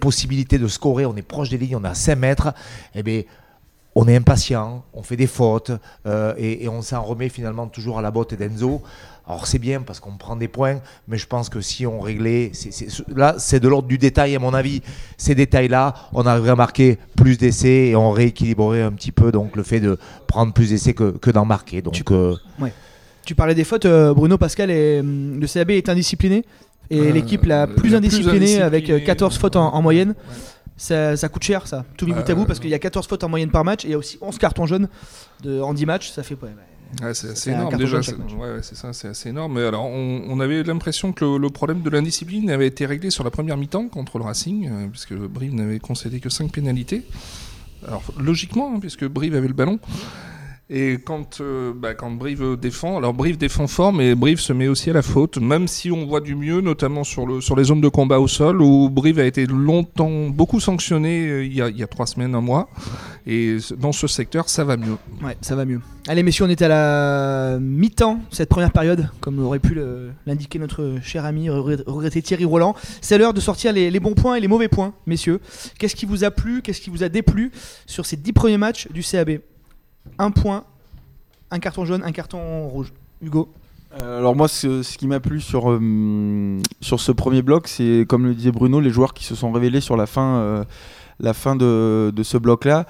possibilités 0.01 0.59
de 0.59 0.67
scorer. 0.67 1.05
On 1.05 1.17
est 1.17 1.29
proche 1.35 1.51
des 1.51 1.59
lignes, 1.59 1.77
on 1.77 1.85
est 1.85 1.89
à 1.89 1.95
5 1.95 2.17
mètres. 2.17 2.55
Eh 2.95 3.03
bien, 3.03 3.23
on 3.95 4.09
est 4.09 4.17
impatient, 4.17 4.85
on 4.95 5.03
fait 5.03 5.17
des 5.17 5.27
fautes 5.27 5.73
euh, 6.07 6.35
et, 6.39 6.65
et 6.65 6.69
on 6.69 6.83
s'en 6.83 7.03
remet 7.03 7.29
finalement 7.29 7.67
toujours 7.67 7.99
à 7.99 8.03
la 8.03 8.11
botte 8.11 8.35
d'Enzo. 8.35 8.83
Alors 9.27 9.47
c'est 9.47 9.59
bien 9.61 9.83
parce 9.83 10.01
qu'on 10.01 10.17
prend 10.17 10.35
des 10.37 10.49
points, 10.49 10.81
mais 11.07 11.17
je 11.17 11.27
pense 11.27 11.49
que 11.49 11.61
si 11.61 11.87
on 11.87 12.01
réglait, 12.01 12.51
c'est- 12.55 12.73
c'est- 12.73 12.89
là 13.15 13.37
c'est 13.39 13.61
de 13.61 13.69
l'ordre 13.69 13.87
du 13.89 13.97
détail 13.99 14.35
à 14.35 14.39
mon 14.41 14.53
avis. 14.53 14.83
Ces 15.17 15.35
détails-là, 15.35 15.95
on 16.13 16.27
arriverait 16.27 16.51
à 16.51 16.57
marquer 16.57 16.99
plus 17.17 17.39
d'essais 17.39 17.89
et 17.89 17.97
on 17.97 18.11
rééquilibrerait 18.11 18.83
un 18.83 18.93
petit 18.93 19.13
peu 19.13 19.31
donc 19.31 19.55
le 19.57 19.63
fait 19.63 19.79
de 19.81 19.97
prendre 20.27 20.53
plus 20.53 20.71
d'essais 20.71 20.93
que, 20.95 21.13
que 21.13 21.31
d'en 21.31 21.45
marquer. 21.45 21.83
Donc 21.83 22.03
euh, 22.11 22.35
Tu 23.25 23.37
parlais 23.37 23.55
des 23.55 23.63
fautes, 23.63 23.85
euh, 23.87 24.13
Bruno 24.13 24.37
Pascal, 24.37 24.69
et, 24.73 24.99
hum, 24.99 25.39
le 25.41 25.47
CAB 25.47 25.71
est 25.71 25.89
indiscipliné. 25.89 26.45
Et 26.91 26.99
Euh, 26.99 27.13
l'équipe 27.13 27.45
la 27.45 27.61
la 27.61 27.67
plus 27.69 27.77
plus 27.77 27.95
indisciplinée 27.95 28.61
avec 28.61 28.91
euh, 28.91 28.95
indisciplinée, 28.95 29.05
14 29.07 29.39
fautes 29.39 29.55
en, 29.57 29.81
moyenne. 29.81 30.09
Ouais. 30.11 30.15
Ça, 30.77 31.17
ça 31.17 31.29
coûte 31.29 31.45
cher 31.45 31.69
ça, 31.69 31.85
tout 31.97 32.07
mis 32.07 32.13
bout 32.13 32.29
à 32.29 32.33
Euh, 32.33 32.35
bout, 32.35 32.45
parce 32.45 32.59
qu'il 32.59 32.71
y 32.71 32.75
a 32.75 32.79
14 32.81 33.07
fautes 33.07 33.23
en 33.23 33.29
moyenne 33.29 33.51
par 33.53 33.65
match 33.65 33.85
et 33.85 33.89
il 33.89 33.91
y 33.93 33.95
a 33.95 33.99
aussi 33.99 34.19
11 34.21 34.37
cartons 34.39 34.67
jaunes 34.67 34.89
de, 35.45 35.61
en 35.61 35.73
10 35.75 35.87
matchs. 35.87 36.11
Ça 36.11 36.25
fait 36.25 36.35
ouais, 36.35 36.49
ouais. 37.03 37.15
C'est 37.15 37.31
assez 37.31 37.51
énorme 37.51 37.77
déjà. 37.77 37.99
Ouais, 37.99 38.55
ouais, 38.55 38.61
c'est 38.63 38.77
ça, 38.77 38.93
c'est 38.93 39.09
assez 39.09 39.29
énorme. 39.31 39.55
Mais 39.55 39.65
alors, 39.65 39.85
on, 39.87 40.23
on 40.29 40.41
avait 40.41 40.63
l'impression 40.63 41.13
que 41.13 41.25
le, 41.25 41.39
le 41.39 41.51
problème 41.51 41.83
de 41.83 41.91
l'indiscipline 41.91 42.51
avait 42.51 42.67
été 42.67 42.87
réglé 42.87 43.11
sur 43.11 43.25
la 43.25 43.31
première 43.31 43.57
mi-temps 43.57 43.89
contre 43.89 44.19
le 44.19 44.25
Racing, 44.25 44.69
euh, 44.71 44.87
puisque 44.89 45.15
Brive 45.15 45.55
n'avait 45.55 45.79
concédé 45.79 46.21
que 46.21 46.29
5 46.29 46.51
pénalités. 46.53 47.03
Alors, 47.87 48.03
logiquement, 48.19 48.75
hein, 48.75 48.81
puisque 48.81 49.05
Brive 49.07 49.35
avait 49.35 49.49
le 49.49 49.55
ballon. 49.55 49.79
Et 50.71 50.99
quand, 51.05 51.41
euh, 51.41 51.73
bah, 51.77 51.93
quand 51.93 52.11
Brive 52.13 52.57
défend, 52.59 52.97
alors 52.97 53.13
Brive 53.13 53.37
défend 53.37 53.67
fort, 53.67 53.93
mais 53.93 54.15
Brive 54.15 54.41
se 54.41 54.55
met 54.55 54.69
aussi 54.69 54.89
à 54.89 54.95
la 54.95 55.03
faute, 55.03 55.37
même 55.37 55.69
si 55.69 55.91
on 55.91 56.07
voit 56.07 56.21
du 56.21 56.35
mieux, 56.35 56.63
notamment 56.63 57.05
sur, 57.05 57.27
le, 57.27 57.43
sur 57.43 57.57
les 57.57 57.65
zones 57.65 57.83
de 57.83 57.89
combat 57.89 58.21
au 58.21 58.29
sol, 58.29 58.63
où 58.63 58.89
Brive 58.89 59.19
a 59.19 59.25
été 59.27 59.45
longtemps 59.45 60.29
beaucoup 60.31 60.61
sanctionné 60.61 61.27
euh, 61.29 61.45
il 61.45 61.53
y, 61.53 61.61
a, 61.61 61.69
il 61.69 61.77
y 61.77 61.83
a 61.83 61.87
trois 61.87 62.07
semaines, 62.07 62.35
un 62.35 62.41
mois. 62.41 62.71
Et 63.27 63.59
dans 63.79 63.93
ce 63.93 64.07
secteur, 64.07 64.49
ça 64.49 64.65
va 64.65 64.79
mieux. 64.79 64.97
Ouais, 65.23 65.37
ça 65.43 65.55
va 65.57 65.67
mieux. 65.67 65.81
Allez, 66.09 66.23
messieurs, 66.23 66.47
on 66.47 66.49
est 66.49 66.63
à 66.63 66.69
la 66.69 67.59
mi-temps, 67.61 68.21
cette 68.31 68.49
première 68.49 68.73
période, 68.73 69.11
comme 69.21 69.41
aurait 69.41 69.59
pu 69.59 69.79
l'indiquer 70.27 70.59
notre 70.59 70.97
cher 71.03 71.25
ami 71.27 71.51
regret- 71.51 71.83
regretté 71.87 72.23
Thierry 72.23 72.47
Roland. 72.47 72.75
C'est 73.03 73.19
l'heure 73.19 73.35
de 73.35 73.41
sortir 73.41 73.73
les, 73.75 74.01
bons 74.01 74.15
points 74.15 74.37
et 74.37 74.41
les 74.41 74.49
mauvais 74.49 74.69
points, 74.69 74.95
messieurs. 75.07 75.41
Qu'est-ce 75.79 75.95
qui 75.97 76.07
vous 76.07 76.25
a 76.25 76.31
plu, 76.31 76.63
qu'est-ce 76.63 76.81
qui 76.81 76.89
vous 76.91 77.03
a 77.03 77.09
déplu 77.11 77.53
sur 77.87 78.07
ces 78.07 78.17
10 78.17 78.33
premiers 78.33 78.59
matchs 78.59 78.89
du 78.91 79.03
CAB 79.03 79.39
Un 80.19 80.31
point, 80.31 80.65
un 81.51 81.59
carton 81.59 81.85
jaune, 81.85 82.03
un 82.05 82.13
carton 82.13 82.69
rouge. 82.69 82.93
Hugo 83.23 83.49
Euh, 84.01 84.19
alors 84.19 84.35
moi, 84.35 84.49
ce, 84.49 84.97
qui 84.97 85.07
m'a 85.07 85.21
plu 85.21 85.41
sur, 85.41 85.71
euh, 85.71 86.61
sur 86.81 87.01
ce 87.01 87.13
premier 87.13 87.43
bloc, 87.43 87.69
c'est 87.69 88.07
comme 88.09 88.25
le 88.25 88.35
disait 88.35 88.53
Bruno, 88.53 88.81
les 88.81 88.91
joueurs 88.91 89.13
qui 89.13 89.25
se 89.25 89.35
sont 89.35 89.53
révélés 89.53 89.81
sur 89.81 89.97
la 89.97 90.07
fin, 90.07 90.37
euh, 90.37 90.65
de, 91.21 92.23
ce 92.23 92.39
bloc-là, 92.39 92.87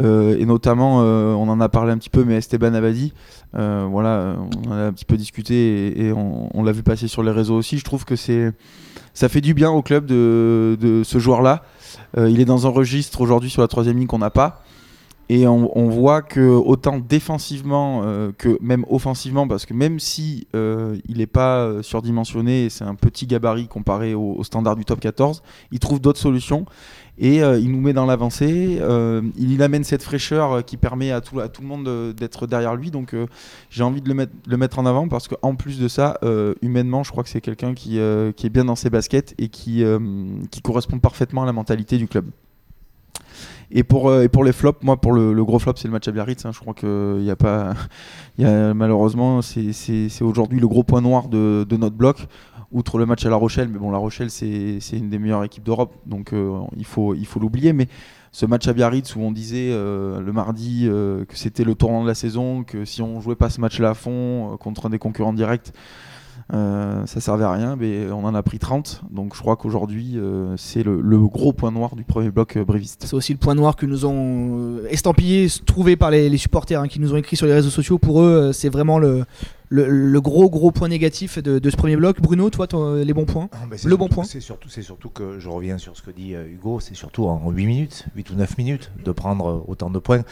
et 0.00 0.46
notamment, 0.46 1.00
on 1.00 1.48
en 1.48 1.60
a 1.60 1.68
parlé 1.68 1.92
un 1.92 1.98
petit 1.98 2.10
peu, 2.10 2.24
mais 2.24 2.36
Esteban 2.36 2.74
Abadi, 2.74 3.12
voilà, 3.52 4.36
on 4.38 4.70
en 4.70 4.72
a 4.72 4.86
un 4.86 4.92
petit 4.92 5.04
peu 5.04 5.16
discuté 5.16 6.06
et, 6.06 6.12
on, 6.12 6.62
l'a 6.64 6.72
vu 6.72 6.82
passer 6.82 7.08
sur 7.08 7.22
les 7.22 7.30
réseaux 7.30 7.56
aussi. 7.56 7.78
Je 7.78 7.84
trouve 7.84 8.04
que 8.04 8.16
c'est, 8.16 8.52
ça 9.14 9.28
fait 9.28 9.42
du 9.42 9.54
bien 9.54 9.70
au 9.70 9.82
club 9.82 10.06
de, 10.06 10.76
de 10.80 11.02
ce 11.04 11.18
joueur-là. 11.18 11.62
Il 12.16 12.40
est 12.40 12.46
dans 12.46 12.66
un 12.66 12.70
registre 12.70 13.20
aujourd'hui 13.20 13.50
sur 13.50 13.62
la 13.62 13.68
troisième 13.68 13.98
ligne 13.98 14.08
qu'on 14.08 14.18
n'a 14.18 14.30
pas. 14.30 14.62
Et 15.30 15.46
on, 15.46 15.88
voit 15.90 16.22
que 16.22 16.40
autant 16.40 16.98
défensivement 16.98 18.00
euh, 18.02 18.32
que 18.36 18.56
même 18.62 18.86
offensivement, 18.88 19.46
parce 19.46 19.66
que 19.66 19.74
même 19.74 20.00
si 20.00 20.46
euh, 20.56 20.96
il 21.06 21.18
n'est 21.18 21.26
pas 21.26 21.58
euh, 21.58 21.82
surdimensionné, 21.82 22.70
c'est 22.70 22.84
un 22.84 22.94
petit 22.94 23.26
gabarit 23.26 23.68
comparé 23.68 24.14
au, 24.14 24.36
au 24.38 24.44
standard 24.44 24.74
du 24.74 24.86
top 24.86 25.00
14, 25.00 25.42
il 25.70 25.80
trouve 25.80 26.00
d'autres 26.00 26.18
solutions 26.18 26.64
et 27.20 27.38
il 27.38 27.72
nous 27.72 27.80
met 27.80 27.92
dans 27.92 28.06
l'avancée. 28.06 28.80
il, 29.36 29.62
amène 29.64 29.82
cette 29.82 30.04
fraîcheur 30.04 30.64
qui 30.64 30.76
permet 30.76 31.10
à 31.10 31.20
tout, 31.20 31.34
le 31.34 31.66
monde 31.66 32.14
d'être 32.14 32.46
derrière 32.46 32.76
lui. 32.76 32.92
Donc 32.92 33.12
j'ai 33.70 33.82
envie 33.82 34.00
de 34.00 34.08
le 34.08 34.56
mettre, 34.56 34.78
en 34.78 34.86
avant 34.86 35.08
parce 35.08 35.26
qu'en 35.26 35.56
plus 35.56 35.80
de 35.80 35.88
ça, 35.88 36.16
humainement, 36.62 37.02
je 37.02 37.10
crois 37.10 37.24
que 37.24 37.28
c'est 37.28 37.40
quelqu'un 37.40 37.74
qui, 37.74 37.98
est 37.98 38.50
bien 38.50 38.64
dans 38.64 38.76
ses 38.76 38.88
baskets 38.88 39.34
et 39.36 39.48
qui 39.48 39.82
correspond 40.62 41.00
parfaitement 41.00 41.42
à 41.42 41.46
la 41.46 41.52
mentalité 41.52 41.98
du 41.98 42.06
club. 42.06 42.26
Et 43.70 43.82
pour, 43.82 44.08
euh, 44.08 44.22
et 44.22 44.28
pour 44.28 44.44
les 44.44 44.52
flops, 44.52 44.82
moi, 44.82 44.98
pour 44.98 45.12
le, 45.12 45.44
gros 45.44 45.58
flop, 45.58 45.74
c'est 45.76 45.88
le 45.88 45.92
match 45.92 46.08
à 46.08 46.12
Biarritz. 46.12 46.44
hein. 46.46 46.52
Je 46.52 46.60
crois 46.60 46.74
qu'il 46.74 46.88
n'y 47.22 47.30
a 47.30 47.36
pas. 47.36 47.74
Y 48.38 48.44
a, 48.44 48.72
malheureusement, 48.72 49.42
c'est 49.42 50.22
aujourd'hui 50.22 50.60
le 50.60 50.68
gros 50.68 50.84
point 50.84 51.00
noir 51.00 51.28
de, 51.28 51.66
de 51.68 51.76
notre 51.76 51.96
bloc, 51.96 52.26
outre 52.70 52.98
le 52.98 53.04
match 53.04 53.26
à 53.26 53.30
La 53.30 53.36
Rochelle. 53.36 53.68
Mais 53.68 53.78
bon, 53.78 53.90
La 53.90 53.98
Rochelle, 53.98 54.30
c'est 54.30 54.78
une 54.92 55.10
des 55.10 55.18
meilleures 55.18 55.44
équipes 55.44 55.64
d'Europe, 55.64 55.94
donc 56.06 56.32
euh, 56.32 56.60
il 56.76 56.84
faut 56.84 57.14
il 57.14 57.26
faut 57.26 57.40
l'oublier. 57.40 57.72
Mais 57.72 57.88
ce 58.30 58.46
match 58.46 58.68
à 58.68 58.72
Biarritz 58.72 59.16
où 59.16 59.20
on 59.20 59.32
disait 59.32 59.70
euh, 59.70 60.20
le 60.20 60.32
mardi 60.32 60.84
que 60.86 61.36
c'était 61.36 61.64
le 61.64 61.74
tournant 61.74 62.02
de 62.02 62.08
la 62.08 62.14
saison, 62.14 62.62
que 62.62 62.84
si 62.84 63.02
on 63.02 63.20
jouait 63.20 63.36
pas 63.36 63.50
ce 63.50 63.60
match-là 63.60 63.90
à 63.90 63.94
fond 63.94 64.56
contre 64.60 64.86
un 64.86 64.90
des 64.90 64.98
concurrents 64.98 65.32
directs, 65.32 65.72
euh, 66.54 67.04
ça 67.04 67.20
servait 67.20 67.44
à 67.44 67.52
rien, 67.52 67.76
mais 67.76 68.10
on 68.10 68.24
en 68.24 68.34
a 68.34 68.42
pris 68.42 68.58
30. 68.58 69.02
Donc 69.10 69.34
je 69.34 69.40
crois 69.40 69.56
qu'aujourd'hui, 69.56 70.14
euh, 70.16 70.54
c'est 70.56 70.82
le, 70.82 71.18
gros 71.18 71.52
point 71.52 71.70
noir 71.70 71.94
du 71.94 72.04
premier 72.04 72.30
bloc 72.30 72.56
euh, 72.56 72.64
bréviste. 72.64 73.04
C'est 73.06 73.14
aussi 73.14 73.32
le 73.32 73.38
point 73.38 73.54
noir 73.54 73.76
que 73.76 73.84
nous 73.84 74.06
ont 74.06 74.58
euh, 74.58 74.86
estampillé, 74.88 75.48
trouvé 75.66 75.96
par 75.96 76.10
les, 76.10 76.36
supporters 76.38 76.80
hein, 76.80 76.88
qui 76.88 77.00
nous 77.00 77.12
ont 77.12 77.16
écrit 77.16 77.36
sur 77.36 77.46
les 77.46 77.52
réseaux 77.52 77.70
sociaux. 77.70 77.98
Pour 77.98 78.22
eux, 78.22 78.52
c'est 78.52 78.70
vraiment 78.70 78.98
le, 78.98 79.24
le, 79.70 79.86
le 79.88 80.20
gros 80.20 80.48
gros 80.48 80.70
point 80.70 80.88
négatif 80.88 81.38
de, 81.42 81.58
de 81.58 81.70
ce 81.70 81.76
premier 81.76 81.96
bloc. 81.96 82.20
Bruno, 82.20 82.48
toi, 82.50 82.66
ton- 82.66 82.94
les 82.94 83.12
bons 83.12 83.26
points 83.26 83.48
Ah, 83.52 83.66
ben, 83.70 83.78
c'est 83.78 83.88
Le 83.88 83.96
bon 83.96 84.08
point. 84.08 84.24
C'est 84.24 84.40
surtout, 84.40 84.68
que 85.10 85.38
je 85.38 85.48
reviens 85.48 85.78
sur 85.78 85.96
ce 85.96 86.02
que 86.02 86.10
dit 86.10 86.34
euh, 86.34 86.46
Hugo, 86.46 86.80
c'est 86.80 86.94
surtout 86.94 87.26
en 87.26 87.50
8 87.50 87.66
minutes, 87.66 88.06
8 88.16 88.30
ou 88.30 88.34
9 88.34 88.56
minutes, 88.58 88.90
de 89.04 89.12
prendre 89.12 89.48
euh, 89.48 89.64
autant 89.66 89.90
de 89.90 89.98
points. 89.98 90.22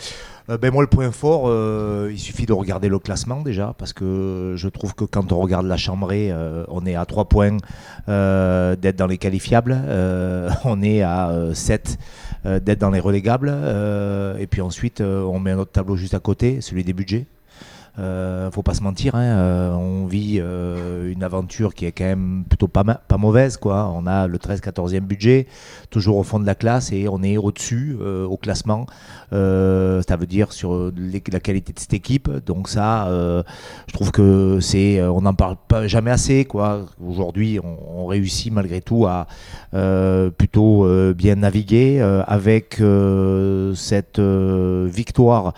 Euh, 0.48 0.56
ben 0.58 0.72
moi, 0.72 0.82
le 0.82 0.88
point 0.88 1.10
fort, 1.10 1.44
euh, 1.46 2.08
il 2.12 2.18
suffit 2.18 2.46
de 2.46 2.52
regarder 2.52 2.88
le 2.88 2.98
classement 2.98 3.40
déjà, 3.42 3.74
parce 3.78 3.92
que 3.92 4.54
je 4.56 4.68
trouve 4.68 4.94
que 4.94 5.04
quand 5.04 5.32
on 5.32 5.38
regarde 5.40 5.66
la 5.66 5.76
chambrée, 5.76 6.30
euh, 6.30 6.64
on 6.68 6.86
est 6.86 6.94
à 6.94 7.04
3 7.04 7.24
points 7.26 7.56
d'être 8.06 8.96
dans 8.96 9.06
les 9.06 9.18
qualifiables, 9.18 9.76
on 10.64 10.82
est 10.82 11.02
à 11.02 11.32
7 11.52 11.98
d'être 12.44 12.78
dans 12.78 12.90
les 12.90 13.00
relégables, 13.00 13.52
et 14.38 14.46
puis 14.46 14.60
ensuite, 14.60 15.00
on 15.00 15.38
met 15.40 15.50
un 15.50 15.58
autre 15.58 15.72
tableau 15.72 15.96
juste 15.96 16.14
à 16.14 16.20
côté, 16.20 16.60
celui 16.60 16.84
des 16.84 16.92
budgets. 16.92 17.26
Euh, 17.98 18.50
faut 18.50 18.62
pas 18.62 18.74
se 18.74 18.82
mentir, 18.82 19.14
hein, 19.14 19.22
euh, 19.22 19.72
on 19.72 20.06
vit 20.06 20.38
euh, 20.38 21.10
une 21.10 21.22
aventure 21.22 21.72
qui 21.72 21.86
est 21.86 21.92
quand 21.92 22.04
même 22.04 22.44
plutôt 22.48 22.68
pas, 22.68 22.84
pas 22.84 23.16
mauvaise. 23.16 23.56
Quoi. 23.56 23.90
On 23.94 24.06
a 24.06 24.26
le 24.26 24.36
13-14e 24.38 25.00
budget, 25.00 25.46
toujours 25.90 26.18
au 26.18 26.22
fond 26.22 26.38
de 26.38 26.46
la 26.46 26.54
classe, 26.54 26.92
et 26.92 27.08
on 27.08 27.22
est 27.22 27.38
au-dessus 27.38 27.96
euh, 28.00 28.26
au 28.26 28.36
classement. 28.36 28.86
Ça 29.30 30.16
veut 30.16 30.26
dire 30.26 30.52
sur 30.52 30.92
la 31.32 31.40
qualité 31.40 31.72
de 31.72 31.78
cette 31.78 31.94
équipe. 31.94 32.30
Donc 32.44 32.68
ça, 32.68 33.08
je 33.86 33.92
trouve 33.92 34.10
que 34.10 34.60
c'est, 34.60 35.02
on 35.02 35.22
n'en 35.22 35.34
parle 35.34 35.56
jamais 35.86 36.10
assez. 36.10 36.46
Aujourd'hui, 37.04 37.58
on, 37.62 38.02
on 38.02 38.06
réussit 38.06 38.52
malgré 38.52 38.80
tout 38.80 39.06
à 39.06 39.26
plutôt 40.36 40.86
bien 41.14 41.36
naviguer 41.36 42.00
avec 42.26 42.80
cette 43.74 44.20
victoire 44.20 45.54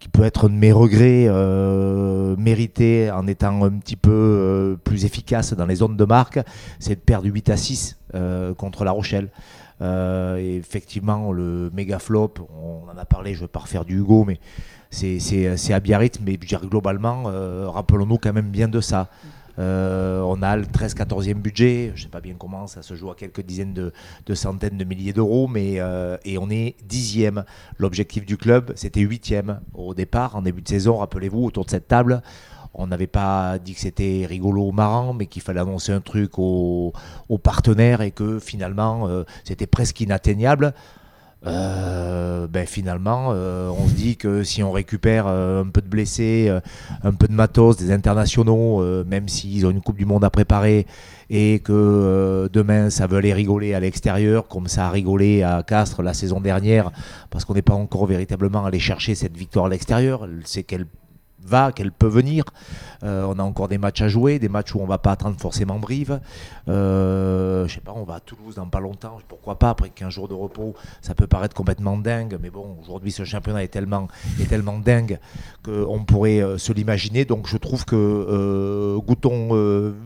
qui 0.00 0.08
peut 0.08 0.24
être 0.24 0.48
de 0.48 0.54
mes 0.54 0.72
regrets 0.72 1.26
euh, 1.28 2.34
mérités 2.36 3.10
en 3.10 3.26
étant 3.26 3.62
un 3.64 3.70
petit 3.78 3.96
peu 3.96 4.10
euh, 4.10 4.76
plus 4.82 5.04
efficace 5.04 5.52
dans 5.52 5.66
les 5.66 5.76
zones 5.76 5.96
de 5.96 6.04
marque, 6.04 6.40
c'est 6.78 6.94
de 6.96 7.00
perdre 7.00 7.26
8 7.28 7.50
à 7.50 7.56
6 7.56 7.98
euh, 8.14 8.54
contre 8.54 8.84
La 8.84 8.90
Rochelle. 8.92 9.28
Euh, 9.82 10.36
effectivement, 10.58 11.32
le 11.32 11.70
méga 11.74 11.98
flop, 11.98 12.34
on 12.62 12.90
en 12.90 12.98
a 12.98 13.04
parlé, 13.04 13.34
je 13.34 13.40
ne 13.40 13.44
vais 13.44 13.48
pas 13.48 13.60
refaire 13.60 13.84
du 13.84 13.98
Hugo, 13.98 14.24
mais 14.26 14.38
c'est- 14.90 15.72
à 15.72 15.80
Biarritz, 15.80 16.18
mais 16.24 16.38
je 16.40 16.46
dire, 16.46 16.60
globalement, 16.66 17.24
euh, 17.26 17.68
rappelons-nous 17.68 18.18
quand 18.18 18.32
même 18.32 18.50
bien 18.50 18.68
de 18.68 18.80
ça. 18.80 19.08
Euh, 19.60 20.20
on 20.22 20.40
a 20.42 20.56
le 20.56 20.64
13-14e 20.64 21.34
budget, 21.34 21.92
je 21.94 22.04
sais 22.04 22.08
pas 22.08 22.22
bien 22.22 22.34
comment, 22.38 22.66
ça 22.66 22.80
se 22.80 22.94
joue 22.94 23.10
à 23.10 23.14
quelques 23.14 23.42
dizaines 23.42 23.74
de, 23.74 23.92
centaines 24.34 24.78
de 24.78 24.84
milliers 24.84 25.12
d'euros, 25.12 25.48
mais 25.48 25.74
euh, 25.80 26.16
et 26.24 26.38
on 26.38 26.48
est 26.48 26.76
dixième. 26.84 27.44
L'objectif 27.76 28.24
du 28.24 28.38
club, 28.38 28.72
c'était 28.74 29.00
huitième 29.00 29.60
au 29.74 29.92
départ, 29.92 30.34
en 30.34 30.42
début 30.42 30.62
de 30.62 30.68
saison, 30.68 30.96
rappelez-vous, 30.96 31.44
autour 31.44 31.66
de 31.66 31.70
cette 31.70 31.88
table. 31.88 32.22
On 32.72 32.86
n'avait 32.86 33.08
pas 33.08 33.58
dit 33.58 33.74
que 33.74 33.80
c'était 33.80 34.24
rigolo 34.26 34.68
ou 34.68 34.72
marrant, 34.72 35.12
mais 35.12 35.26
qu'il 35.26 35.42
fallait 35.42 35.60
annoncer 35.60 35.92
un 35.92 36.00
truc 36.00 36.38
aux, 36.38 36.92
aux 37.28 37.38
partenaires 37.38 38.00
et 38.00 38.12
que 38.12 38.38
finalement 38.38 39.08
euh, 39.08 39.24
c'était 39.44 39.66
presque 39.66 40.00
inatteignable. 40.00 40.72
Euh, 41.46 42.46
ben 42.48 42.66
finalement, 42.66 43.30
euh, 43.32 43.70
on 43.70 43.88
se 43.88 43.94
dit 43.94 44.16
que 44.16 44.42
si 44.42 44.62
on 44.62 44.72
récupère 44.72 45.26
euh, 45.26 45.62
un 45.62 45.68
peu 45.68 45.80
de 45.80 45.88
blessés, 45.88 46.46
euh, 46.48 46.60
un 47.02 47.12
peu 47.12 47.28
de 47.28 47.32
matos, 47.32 47.76
des 47.76 47.92
internationaux, 47.92 48.82
même 49.04 49.28
s'ils 49.28 49.66
ont 49.66 49.70
une 49.70 49.80
Coupe 49.80 49.96
du 49.96 50.04
Monde 50.04 50.24
à 50.24 50.30
préparer, 50.30 50.86
et 51.30 51.60
que 51.60 52.48
demain 52.52 52.90
ça 52.90 53.06
veut 53.06 53.18
aller 53.18 53.32
rigoler 53.32 53.74
à 53.74 53.80
l'extérieur, 53.80 54.48
comme 54.48 54.66
ça 54.66 54.86
a 54.86 54.90
rigolé 54.90 55.42
à 55.42 55.62
Castres 55.62 56.02
la 56.02 56.12
saison 56.12 56.40
dernière, 56.40 56.90
parce 57.30 57.44
qu'on 57.44 57.54
n'est 57.54 57.62
pas 57.62 57.74
encore 57.74 58.06
véritablement 58.06 58.64
allé 58.64 58.78
chercher 58.78 59.14
cette 59.14 59.36
victoire 59.36 59.66
à 59.66 59.68
l'extérieur, 59.68 60.28
c'est 60.44 60.64
qu'elle 60.64 60.86
va, 61.44 61.72
qu'elle 61.72 61.92
peut 61.92 62.08
venir. 62.08 62.44
Euh, 63.02 63.24
on 63.28 63.38
a 63.38 63.42
encore 63.42 63.68
des 63.68 63.78
matchs 63.78 64.02
à 64.02 64.08
jouer, 64.08 64.38
des 64.38 64.48
matchs 64.48 64.74
où 64.74 64.80
on 64.80 64.86
va 64.86 64.98
pas 64.98 65.12
attendre 65.12 65.36
forcément 65.38 65.78
Brive. 65.78 66.20
Euh, 66.68 67.66
je 67.66 67.74
sais 67.74 67.80
pas, 67.80 67.92
on 67.94 68.04
va 68.04 68.14
à 68.14 68.20
Toulouse 68.20 68.56
dans 68.56 68.66
pas 68.66 68.80
longtemps, 68.80 69.18
pourquoi 69.28 69.58
pas, 69.58 69.70
après 69.70 69.90
15 69.90 70.12
jours 70.12 70.28
de 70.28 70.34
repos, 70.34 70.74
ça 71.00 71.14
peut 71.14 71.26
paraître 71.26 71.54
complètement 71.54 71.96
dingue, 71.96 72.38
mais 72.40 72.50
bon, 72.50 72.76
aujourd'hui 72.80 73.10
ce 73.10 73.24
championnat 73.24 73.64
est 73.64 73.68
tellement, 73.68 74.08
dingue 74.84 75.18
qu'on 75.64 76.04
pourrait 76.04 76.42
euh, 76.42 76.58
se 76.58 76.72
l'imaginer. 76.72 77.24
Donc 77.24 77.46
je 77.46 77.56
trouve 77.56 77.84
que 77.84 77.96
euh, 77.96 78.98
goûtons 78.98 79.50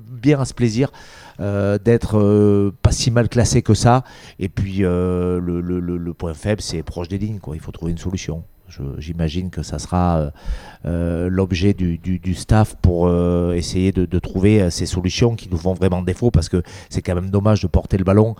bien 0.08 0.40
à 0.40 0.44
ce 0.44 0.54
plaisir. 0.54 0.90
d'être 1.38 2.70
pas 2.82 2.92
si 2.92 3.10
mal 3.10 3.28
classé 3.28 3.62
que 3.62 3.74
ça 3.74 4.04
et 4.38 4.48
puis 4.48 4.78
le, 4.78 6.12
point 6.16 6.34
faible 6.34 6.62
c'est 6.62 6.82
proche 6.84 7.08
des 7.08 7.18
lignes 7.18 7.40
quoi 7.40 7.56
il 7.56 7.60
faut 7.60 7.72
trouver 7.72 7.90
une 7.90 7.98
solution 7.98 8.44
j'imagine 8.98 9.50
que 9.50 9.62
ça 9.62 9.78
sera 9.78 10.16
euh, 10.16 10.30
euh, 10.86 11.28
l'objet 11.30 11.74
du, 11.74 12.34
staff 12.34 12.76
pour 12.80 13.06
euh, 13.06 13.54
essayer 13.54 13.92
de, 13.92 14.18
trouver 14.18 14.70
ces 14.70 14.86
solutions 14.86 15.36
qui 15.36 15.48
nous 15.50 15.58
font 15.58 15.74
vraiment 15.74 16.02
défaut 16.02 16.30
parce 16.30 16.48
que 16.48 16.62
c'est 16.88 17.02
quand 17.02 17.14
même 17.14 17.30
dommage 17.30 17.60
de 17.60 17.66
porter 17.66 17.98
le 17.98 18.04
ballon 18.04 18.34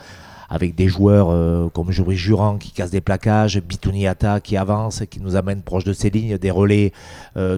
avec 0.49 0.75
des 0.75 0.89
joueurs 0.89 1.73
comme 1.73 1.91
Joris 1.91 2.19
Jurand 2.19 2.59
qui 2.59 2.71
casse 2.71 2.91
des 2.91 3.01
plaquages, 3.01 3.61
Bituniata 3.61 4.41
qui 4.41 4.57
avance, 4.57 5.03
qui 5.11 5.21
nous 5.21 5.37
amène 5.37 5.63
proche 5.63 5.85
de 5.85 5.93
ses 5.93 6.11
lignes, 6.11 6.39
des 6.39 6.51
relais 6.51 6.93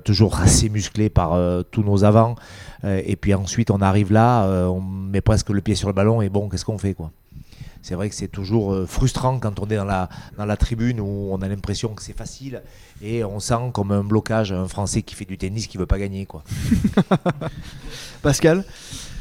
toujours 0.04 0.38
assez 0.40 0.68
musclés 0.68 1.10
par 1.10 1.38
tous 1.70 1.82
nos 1.82 2.04
avants. 2.04 2.36
Et 2.84 3.16
puis 3.16 3.34
ensuite 3.34 3.70
on 3.70 3.80
arrive 3.80 4.12
là, 4.12 4.46
on 4.68 4.80
met 4.80 5.20
presque 5.20 5.50
le 5.50 5.60
pied 5.60 5.74
sur 5.74 5.88
le 5.88 5.94
ballon 5.94 6.22
et 6.22 6.28
bon, 6.28 6.48
qu'est-ce 6.48 6.64
qu'on 6.64 6.78
fait 6.78 6.94
quoi? 6.94 7.10
C'est 7.86 7.94
vrai 7.94 8.08
que 8.08 8.14
c'est 8.14 8.28
toujours 8.28 8.72
euh, 8.72 8.86
frustrant 8.86 9.38
quand 9.38 9.60
on 9.60 9.66
est 9.68 9.76
dans 9.76 9.84
la, 9.84 10.08
dans 10.36 10.44
la 10.44 10.56
tribune 10.56 11.00
où 11.00 11.28
on 11.30 11.40
a 11.42 11.48
l'impression 11.48 11.94
que 11.94 12.02
c'est 12.02 12.16
facile 12.16 12.62
et 13.00 13.22
on 13.22 13.38
sent 13.38 13.70
comme 13.72 13.92
un 13.92 14.02
blocage 14.02 14.52
un 14.52 14.66
Français 14.66 15.02
qui 15.02 15.14
fait 15.14 15.24
du 15.24 15.38
tennis 15.38 15.66
qui 15.66 15.78
veut 15.78 15.86
pas 15.86 15.98
gagner 15.98 16.26
quoi. 16.26 16.42
Pascal 18.22 18.64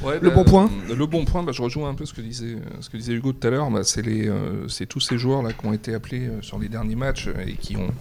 Ouais, 0.03 0.19
Le 0.19 0.29
bah, 0.29 0.35
bon 0.35 0.43
point 0.43 0.69
Le 0.89 1.05
bon 1.05 1.25
point, 1.25 1.43
bah, 1.43 1.51
je 1.53 1.61
rejoins 1.61 1.89
un 1.89 1.93
peu 1.93 2.05
ce 2.05 2.13
que 2.13 2.21
disait, 2.21 2.57
ce 2.81 2.89
que 2.89 2.97
disait 2.97 3.13
Hugo 3.13 3.31
tout 3.31 3.47
à 3.47 3.49
l'heure. 3.49 3.69
Bah, 3.71 3.83
c'est 3.83 4.01
les, 4.01 4.27
euh, 4.27 4.67
c'est 4.67 4.85
tous 4.85 4.99
ces 4.99 5.17
joueurs 5.17 5.41
là 5.41 5.53
qui 5.53 5.65
ont 5.65 5.73
été 5.73 5.93
appelés 5.93 6.27
euh, 6.27 6.41
sur 6.41 6.59
les 6.59 6.67
derniers 6.67 6.95
matchs 6.95 7.27
euh, 7.27 7.45
et 7.47 7.53
qui 7.53 7.77
ont, 7.77 7.91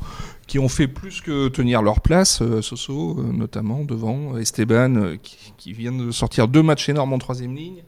qui 0.47 0.59
ont 0.59 0.69
fait 0.69 0.89
plus 0.89 1.21
que 1.21 1.49
tenir 1.49 1.83
leur 1.83 2.01
place. 2.01 2.43
Euh, 2.43 2.63
Soso, 2.63 3.19
euh, 3.19 3.33
notamment 3.33 3.85
devant 3.85 4.37
Esteban, 4.37 4.97
euh, 4.97 5.17
qui, 5.23 5.53
qui 5.57 5.73
vient 5.73 5.93
de 5.93 6.11
sortir 6.11 6.49
deux 6.49 6.63
matchs 6.63 6.89
énormes 6.89 7.13
en 7.13 7.19
troisième 7.19 7.55
ligne. 7.55 7.83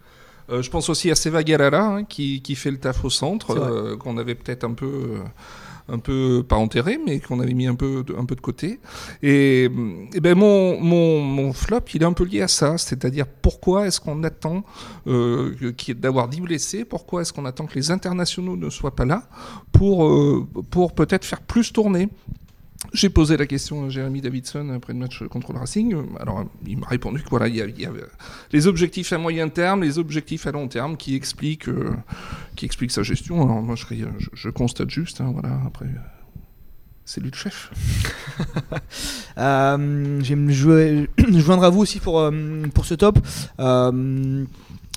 Euh, 0.50 0.62
je 0.62 0.70
pense 0.70 0.88
aussi 0.88 1.10
à 1.10 1.14
Seva 1.14 1.42
Guerrera, 1.42 1.80
hein, 1.96 2.04
qui, 2.04 2.40
qui 2.42 2.54
fait 2.54 2.70
le 2.70 2.78
taf 2.78 3.04
au 3.04 3.10
centre, 3.10 3.50
euh, 3.56 3.96
qu'on 3.96 4.16
avait 4.18 4.34
peut-être 4.34 4.64
un 4.64 4.74
peu. 4.74 4.86
euh, 4.86 5.18
un 5.88 6.00
peu 6.00 6.42
pas 6.42 6.56
enterré, 6.56 6.98
mais 7.04 7.20
qu'on 7.20 7.38
avait 7.38 7.54
mis 7.54 7.68
un 7.68 7.76
peu 7.76 8.02
de, 8.02 8.12
un 8.16 8.24
peu 8.24 8.34
de 8.34 8.40
côté. 8.40 8.80
Et, 9.22 9.68
eh 10.14 10.20
ben 10.20 10.36
mon, 10.36 10.80
mon, 10.80 11.20
mon 11.20 11.52
flop, 11.52 11.82
il 11.94 12.02
est 12.02 12.04
un 12.04 12.12
peu 12.12 12.24
lié 12.24 12.42
à 12.42 12.48
ça, 12.48 12.76
c'est-à-dire 12.76 13.26
pourquoi 13.28 13.86
est-ce 13.86 14.00
qu'on 14.00 14.24
attend 14.24 14.64
euh, 15.06 15.54
d'avoir 15.90 16.26
10 16.26 16.40
blessés, 16.40 16.84
pourquoi 16.84 17.22
est-ce 17.22 17.32
qu'on 17.32 17.44
attend 17.44 17.66
que 17.66 17.76
les 17.76 17.92
internationaux 17.92 18.56
ne 18.56 18.68
soient 18.68 18.96
pas 18.96 19.04
là 19.04 19.28
pour, 19.70 20.12
pour 20.70 20.92
peut-être 20.92 21.24
faire 21.24 21.40
plus 21.40 21.72
tourner? 21.72 22.08
J'ai 22.92 23.08
posé 23.08 23.36
la 23.36 23.46
question 23.46 23.86
à 23.86 23.88
Jérémy 23.88 24.20
Davidson 24.20 24.70
après 24.70 24.92
le 24.92 24.98
match 24.98 25.22
contre 25.28 25.52
le 25.52 25.58
Racing. 25.58 25.96
Alors, 26.20 26.44
il 26.66 26.78
m'a 26.78 26.86
répondu 26.86 27.22
que 27.22 27.28
voilà, 27.28 27.48
il 27.48 27.56
y, 27.56 27.62
a, 27.62 27.66
il 27.66 27.80
y 27.80 27.86
a 27.86 27.90
les 28.52 28.66
objectifs 28.66 29.12
à 29.12 29.18
moyen 29.18 29.48
terme, 29.48 29.82
les 29.82 29.98
objectifs 29.98 30.46
à 30.46 30.52
long 30.52 30.68
terme 30.68 30.96
qui 30.96 31.14
expliquent, 31.14 31.68
euh, 31.68 31.94
qui 32.54 32.64
expliquent 32.64 32.92
sa 32.92 33.02
gestion. 33.02 33.42
Alors, 33.42 33.62
moi, 33.62 33.74
je, 33.76 34.48
constate 34.50 34.90
juste, 34.90 35.20
hein, 35.20 35.30
voilà, 35.32 35.60
après. 35.66 35.86
C'est 37.04 37.20
lui 37.20 37.30
le 37.30 37.36
chef. 37.36 37.70
Euh, 39.38 40.20
je 40.22 40.34
vais 40.34 40.52
jouer- 40.52 41.10
joindre 41.18 41.64
à 41.64 41.68
vous 41.70 41.80
aussi 41.80 42.00
pour, 42.00 42.20
euh, 42.20 42.62
pour 42.74 42.86
ce 42.86 42.94
top. 42.94 43.18
Euh, 43.60 44.44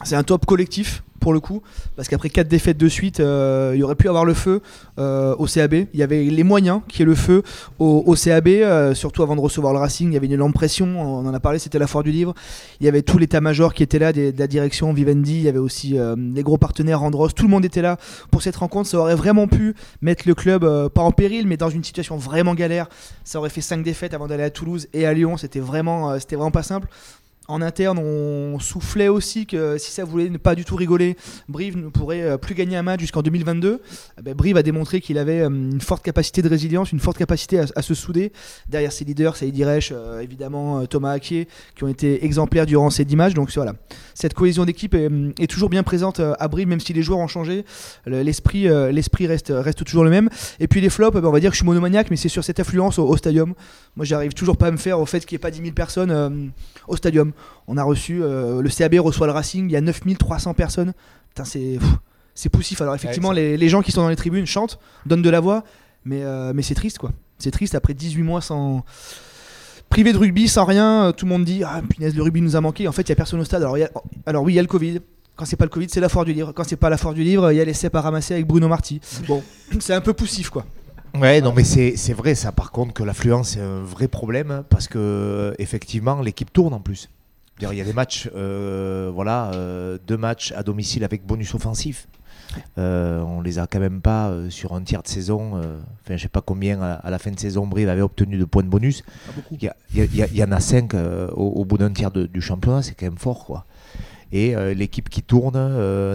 c'est 0.03 0.15
un 0.15 0.23
top 0.23 0.45
collectif 0.45 1.03
pour 1.19 1.33
le 1.33 1.39
coup, 1.39 1.61
parce 1.95 2.07
qu'après 2.07 2.29
4 2.29 2.47
défaites 2.47 2.77
de 2.77 2.87
suite, 2.87 3.19
euh, 3.19 3.73
il 3.75 3.83
aurait 3.83 3.95
pu 3.95 4.07
avoir 4.07 4.25
le 4.25 4.33
feu 4.33 4.61
euh, 4.97 5.35
au 5.35 5.45
CAB. 5.45 5.73
Il 5.93 5.99
y 5.99 6.03
avait 6.03 6.23
les 6.23 6.43
moyens 6.43 6.81
qui 6.87 7.01
est 7.01 7.05
le 7.05 7.15
feu 7.15 7.43
au, 7.77 8.15
CAB, 8.15 8.47
euh, 8.47 8.93
surtout 8.93 9.23
avant 9.23 9.35
de 9.35 9.41
recevoir 9.41 9.73
le 9.73 9.79
Racing. 9.79 10.09
Il 10.09 10.13
y 10.13 10.17
avait 10.17 10.27
une 10.27 10.33
énorme 10.33 10.53
pression, 10.53 10.87
on 11.01 11.27
en 11.27 11.33
a 11.33 11.39
parlé, 11.39 11.59
c'était 11.59 11.79
la 11.79 11.87
foire 11.87 12.03
du 12.03 12.11
livre. 12.11 12.33
Il 12.79 12.85
y 12.85 12.89
avait 12.89 13.01
tout 13.01 13.17
l'état-major 13.17 13.73
qui 13.73 13.83
était 13.83 13.99
là, 13.99 14.13
de 14.13 14.33
la 14.37 14.47
direction 14.47 14.93
Vivendi. 14.93 15.35
Il 15.35 15.43
y 15.43 15.49
avait 15.49 15.59
aussi 15.59 15.97
les 16.17 16.43
gros 16.43 16.57
partenaires 16.57 17.03
Andros. 17.03 17.33
Tout 17.33 17.43
le 17.43 17.49
monde 17.49 17.65
était 17.65 17.81
là 17.81 17.97
pour 18.31 18.41
cette 18.41 18.55
rencontre. 18.55 18.89
Ça 18.89 18.97
aurait 18.97 19.15
vraiment 19.15 19.47
pu 19.47 19.75
mettre 20.01 20.27
le 20.27 20.35
club, 20.35 20.89
pas 20.89 21.01
en 21.01 21.11
péril, 21.11 21.47
mais 21.47 21.57
dans 21.57 21.69
une 21.69 21.83
situation 21.83 22.17
vraiment 22.17 22.55
galère. 22.55 22.87
Ça 23.23 23.39
aurait 23.39 23.49
fait 23.49 23.61
5 23.61 23.83
défaites 23.83 24.13
avant 24.13 24.27
d'aller 24.27 24.43
à 24.43 24.49
Toulouse 24.49 24.87
et 24.93 25.05
à 25.05 25.13
Lyon. 25.13 25.37
C'était 25.37 25.59
vraiment 25.59 26.17
pas 26.51 26.63
simple. 26.63 26.87
En 27.49 27.63
interne, 27.63 27.97
on 27.97 28.59
soufflait 28.59 29.07
aussi 29.07 29.47
que 29.47 29.79
si 29.79 29.89
ça 29.89 30.03
voulait 30.03 30.29
ne 30.29 30.37
pas 30.37 30.53
du 30.53 30.65
tout 30.65 30.75
rigoler, 30.75 31.17
Brive 31.47 31.77
ne 31.77 31.89
pourrait 31.89 32.21
euh, 32.21 32.37
plus 32.37 32.53
gagner 32.53 32.77
un 32.77 32.83
match 32.83 32.99
jusqu'en 32.99 33.23
2022. 33.23 33.81
Eh 34.19 34.21
ben, 34.21 34.35
Brive 34.35 34.55
a 34.55 34.61
démontré 34.61 35.01
qu'il 35.01 35.17
avait 35.17 35.41
euh, 35.41 35.47
une 35.49 35.81
forte 35.81 36.03
capacité 36.05 36.43
de 36.43 36.47
résilience, 36.47 36.91
une 36.91 36.99
forte 36.99 37.17
capacité 37.17 37.59
à, 37.75 37.81
se 37.81 37.95
souder. 37.95 38.33
Derrière 38.67 38.91
ses 38.91 39.03
leaders, 39.03 39.35
Saïd 39.35 39.55
Direch, 39.55 39.91
euh, 39.91 40.19
évidemment 40.19 40.85
Thomas 40.85 41.09
Aquier, 41.13 41.47
qui 41.75 41.83
ont 41.83 41.87
été 41.87 42.23
exemplaires 42.23 42.67
durant 42.67 42.91
ces 42.91 43.03
10 43.03 43.15
matchs. 43.15 43.33
Donc 43.33 43.51
voilà, 43.55 43.73
cette 44.13 44.35
cohésion 44.35 44.63
d'équipe 44.63 44.93
est, 44.93 45.47
toujours 45.47 45.71
bien 45.71 45.81
présente 45.81 46.19
à 46.19 46.47
Brive, 46.49 46.67
même 46.67 46.79
si 46.79 46.93
les 46.93 47.01
joueurs 47.01 47.17
ont 47.17 47.27
changé. 47.27 47.65
Le- 48.05 48.21
L'esprit 48.21 48.69
reste, 49.25 49.83
toujours 49.85 50.03
le 50.03 50.11
même. 50.11 50.29
Et 50.59 50.67
puis 50.67 50.81
les 50.81 50.91
flops, 50.91 51.17
eh 51.17 51.21
ben, 51.21 51.29
on 51.29 51.31
va 51.31 51.39
dire 51.39 51.49
que 51.49 51.55
je 51.55 51.61
suis 51.61 51.65
monomaniaque, 51.65 52.11
mais 52.11 52.15
c'est 52.15 52.29
sur 52.29 52.43
cette 52.43 52.59
affluence 52.59 52.99
au, 52.99 53.07
au 53.07 53.17
stadium. 53.17 53.55
Moi, 53.95 54.05
j'arrive 54.05 54.35
toujours 54.35 54.55
pas 54.55 54.67
à 54.67 54.71
me 54.71 54.77
faire 54.77 54.99
au 54.99 55.07
fait 55.07 55.25
qu'il 55.25 55.35
n'y 55.35 55.37
ait 55.37 55.39
pas 55.39 55.49
10 55.49 55.61
000 55.61 55.71
personnes 55.71 56.51
au 56.87 56.95
stadium. 56.95 57.33
On 57.67 57.77
a 57.77 57.83
reçu, 57.83 58.21
euh, 58.23 58.61
le 58.61 58.69
CAB 58.69 58.95
reçoit 58.99 59.27
le 59.27 59.33
Racing, 59.33 59.65
il 59.69 59.71
y 59.71 59.75
a 59.75 59.81
9300 59.81 60.53
personnes. 60.53 60.93
Putain, 61.29 61.45
c'est 61.45 61.77
pff, 61.79 61.89
c'est 62.35 62.49
poussif. 62.49 62.81
Alors 62.81 62.95
effectivement, 62.95 63.29
Ouais, 63.29 63.35
les, 63.35 63.57
les 63.57 63.69
gens 63.69 63.81
qui 63.81 63.91
sont 63.91 64.01
dans 64.01 64.09
les 64.09 64.15
tribunes 64.15 64.45
chantent, 64.45 64.79
donnent 65.05 65.21
de 65.21 65.29
la 65.29 65.39
voix, 65.39 65.63
mais, 66.05 66.23
euh, 66.23 66.51
mais 66.55 66.61
c'est 66.61 66.75
triste 66.75 66.97
quoi. 66.97 67.11
C'est 67.37 67.51
triste 67.51 67.75
après 67.75 67.93
18 67.93 68.23
mois 68.23 68.41
sans 68.41 68.83
privé 69.89 70.13
de 70.13 70.17
rugby, 70.17 70.47
sans 70.47 70.65
rien. 70.65 71.05
euh, 71.05 71.11
Tout 71.11 71.25
le 71.25 71.29
monde 71.31 71.45
dit 71.45 71.63
ah 71.63 71.81
punaise, 71.87 72.15
le 72.15 72.23
rugby 72.23 72.41
nous 72.41 72.55
a 72.55 72.61
manqué. 72.61 72.87
En 72.87 72.91
fait, 72.91 73.03
il 73.03 73.09
y 73.09 73.11
a 73.11 73.15
personne 73.15 73.39
au 73.39 73.43
stade. 73.45 73.61
Alors, 73.63 73.77
il 73.77 73.81
y 73.81 73.83
a- 73.83 73.91
alors 74.25 74.43
oui, 74.43 74.53
il 74.53 74.55
y 74.55 74.59
a 74.59 74.61
le 74.61 74.67
Covid. 74.67 74.99
Quand 75.35 75.45
c'est 75.45 75.55
pas 75.55 75.65
le 75.65 75.69
Covid, 75.69 75.87
c'est 75.89 76.01
la 76.01 76.09
foire 76.09 76.25
du 76.25 76.33
livre. 76.33 76.51
Quand 76.51 76.63
c'est 76.65 76.75
pas 76.75 76.89
la 76.89 76.97
foire 76.97 77.13
du 77.13 77.23
livre, 77.23 77.51
il 77.51 77.55
y 77.55 77.61
a 77.61 77.65
les 77.65 77.73
cèpes 77.73 77.95
à 77.95 78.01
ramasser 78.01 78.33
avec 78.33 78.45
Bruno 78.45 78.67
Marty. 78.67 78.99
Bon, 79.27 79.41
c'est 79.79 79.93
un 79.93 80.01
peu 80.01 80.13
poussif 80.13 80.49
quoi. 80.49 80.65
Ouais, 81.15 81.41
non, 81.41 81.53
mais 81.55 81.63
c'est 81.63 81.95
c'est 81.95 82.13
vrai, 82.13 82.35
ça, 82.35 82.51
par 82.51 82.71
contre, 82.71 82.93
que 82.93 83.03
l'affluence, 83.03 83.51
c'est 83.51 83.61
un 83.61 83.81
vrai 83.81 84.07
problème 84.07 84.63
parce 84.69 84.87
que, 84.87 85.55
effectivement, 85.57 86.21
l'équipe 86.21 86.51
tourne 86.53 86.73
en 86.73 86.79
plus. 86.81 87.09
Il 87.61 87.77
y 87.77 87.81
a 87.81 87.83
des 87.83 87.93
matchs, 87.93 88.29
euh, 88.35 89.11
voilà, 89.13 89.51
euh, 89.53 89.97
deux 90.07 90.17
matchs 90.17 90.53
à 90.53 90.63
domicile 90.63 91.03
avec 91.03 91.25
bonus 91.25 91.53
offensif. 91.53 92.07
Euh, 92.77 93.21
on 93.21 93.41
les 93.41 93.59
a 93.59 93.67
quand 93.67 93.79
même 93.79 94.01
pas 94.01 94.29
euh, 94.29 94.49
sur 94.49 94.73
un 94.73 94.81
tiers 94.81 95.03
de 95.03 95.07
saison. 95.07 95.51
Enfin, 95.57 96.15
je 96.15 96.21
sais 96.21 96.29
pas 96.29 96.41
combien 96.41 96.81
à, 96.81 96.93
à 96.93 97.09
la 97.11 97.19
fin 97.19 97.31
de 97.31 97.39
saison 97.39 97.67
Brive 97.67 97.89
avait 97.89 98.01
obtenu 98.01 98.37
de 98.37 98.45
points 98.45 98.63
de 98.63 98.69
bonus. 98.69 99.03
Il 99.51 99.71
y, 100.33 100.43
en 100.43 100.51
a 100.51 100.59
cinq 100.59 100.93
au, 100.93 101.35
au 101.35 101.65
bout 101.65 101.77
d'un 101.77 101.91
tiers 101.91 102.11
de- 102.11 102.25
du 102.25 102.41
championnat, 102.41 102.81
c'est 102.81 102.95
quand 102.95 103.05
même 103.05 103.17
fort, 103.17 103.45
quoi. 103.45 103.65
Et 104.31 104.55
l'équipe 104.75 105.09
qui 105.09 105.21
tourne 105.23 105.57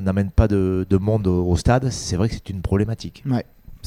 n'amène 0.00 0.30
pas 0.30 0.48
de, 0.48 0.86
de 0.88 0.96
monde 0.96 1.26
au 1.26 1.44
au 1.48 1.56
stade. 1.56 1.90
C'est 1.90 2.16
vrai 2.16 2.28
que 2.28 2.34
c'est 2.34 2.50
une 2.50 2.62
problématique. 2.62 3.22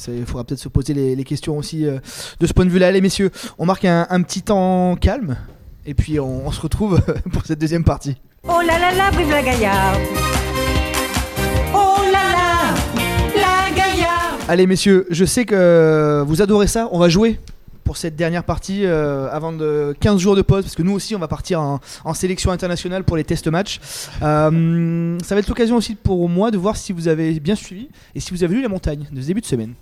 Il 0.07 0.25
faudra 0.27 0.43
peut-être 0.43 0.59
se 0.59 0.69
poser 0.69 0.93
les, 0.93 1.15
les 1.15 1.23
questions 1.23 1.57
aussi 1.57 1.85
euh, 1.87 1.97
de 2.39 2.45
ce 2.45 2.53
point 2.53 2.65
de 2.65 2.69
vue-là. 2.69 2.87
Allez, 2.87 3.01
messieurs, 3.01 3.31
on 3.57 3.65
marque 3.65 3.83
un, 3.85 4.05
un 4.11 4.21
petit 4.21 4.43
temps 4.43 4.95
calme 4.95 5.37
et 5.87 5.93
puis 5.95 6.19
on, 6.19 6.45
on 6.45 6.51
se 6.51 6.61
retrouve 6.61 7.01
pour 7.31 7.45
cette 7.45 7.59
deuxième 7.59 7.83
partie. 7.83 8.17
Oh 8.47 8.61
là 8.61 8.77
là 8.77 8.93
là, 8.93 9.09
vive 9.11 9.29
la 9.31 9.41
Gaillarde 9.41 9.99
Oh 11.73 11.95
là 12.11 12.31
là, 12.31 12.75
la 13.35 13.75
Gaillarde 13.75 14.41
Allez, 14.47 14.67
messieurs, 14.67 15.07
je 15.09 15.25
sais 15.25 15.45
que 15.45 16.23
vous 16.27 16.41
adorez 16.41 16.67
ça. 16.67 16.87
On 16.91 16.99
va 16.99 17.09
jouer 17.09 17.39
pour 17.83 17.95
cette 17.95 18.17
dernière 18.17 18.43
partie 18.43 18.85
euh, 18.85 19.29
avant 19.31 19.53
de 19.53 19.95
15 20.01 20.19
jours 20.19 20.35
de 20.35 20.41
pause 20.41 20.63
parce 20.63 20.75
que 20.75 20.83
nous 20.83 20.91
aussi 20.91 21.15
on 21.15 21.19
va 21.19 21.29
partir 21.29 21.61
en, 21.61 21.79
en 22.03 22.13
sélection 22.13 22.51
internationale 22.51 23.05
pour 23.05 23.15
les 23.15 23.23
test 23.23 23.47
matchs. 23.47 23.79
Euh, 24.21 25.17
ça 25.23 25.35
va 25.35 25.39
être 25.39 25.47
l'occasion 25.47 25.77
aussi 25.77 25.95
pour 25.95 26.27
moi 26.27 26.51
de 26.51 26.57
voir 26.57 26.75
si 26.75 26.91
vous 26.91 27.07
avez 27.07 27.39
bien 27.39 27.55
suivi 27.55 27.87
et 28.13 28.19
si 28.19 28.31
vous 28.31 28.43
avez 28.43 28.55
lu 28.55 28.61
la 28.61 28.67
montagne 28.67 29.07
de 29.09 29.21
ce 29.21 29.27
début 29.27 29.39
de 29.39 29.45
semaine. 29.45 29.73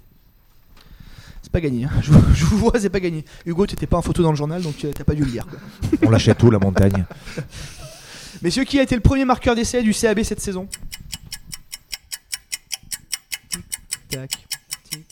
C'est 1.45 1.51
pas 1.51 1.61
gagné, 1.61 1.83
hein. 1.85 1.91
je, 2.01 2.11
vous- 2.11 2.33
je 2.33 2.43
vous 2.43 2.57
vois, 2.57 2.73
c'est 2.79 2.89
pas 2.89 2.99
gagné. 2.99 3.23
Hugo, 3.45 3.67
tu 3.67 3.75
n'étais 3.75 3.85
pas 3.85 3.97
en 3.97 4.01
photo 4.01 4.23
dans 4.23 4.31
le 4.31 4.35
journal 4.35 4.63
donc 4.63 4.77
tu 4.77 4.87
t'as 4.89 5.03
pas 5.03 5.13
dû 5.13 5.23
le 5.23 5.29
lire. 5.29 5.45
quoi. 5.45 5.59
On 6.01 6.09
l'achète 6.09 6.41
où, 6.41 6.49
la 6.49 6.57
montagne? 6.57 7.05
Messieurs, 8.41 8.63
qui 8.63 8.79
a 8.79 8.81
été 8.81 8.95
le 8.95 9.01
premier 9.01 9.25
marqueur 9.25 9.53
d'essai 9.55 9.83
du 9.83 9.93
CAB 9.93 10.23
cette 10.23 10.41
saison? 10.41 10.67
Tic, 13.49 13.63
tac, 14.09 14.31
tic. 14.89 15.05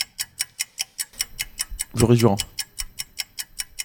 Joris 1.93 2.17
Durand. 2.17 2.37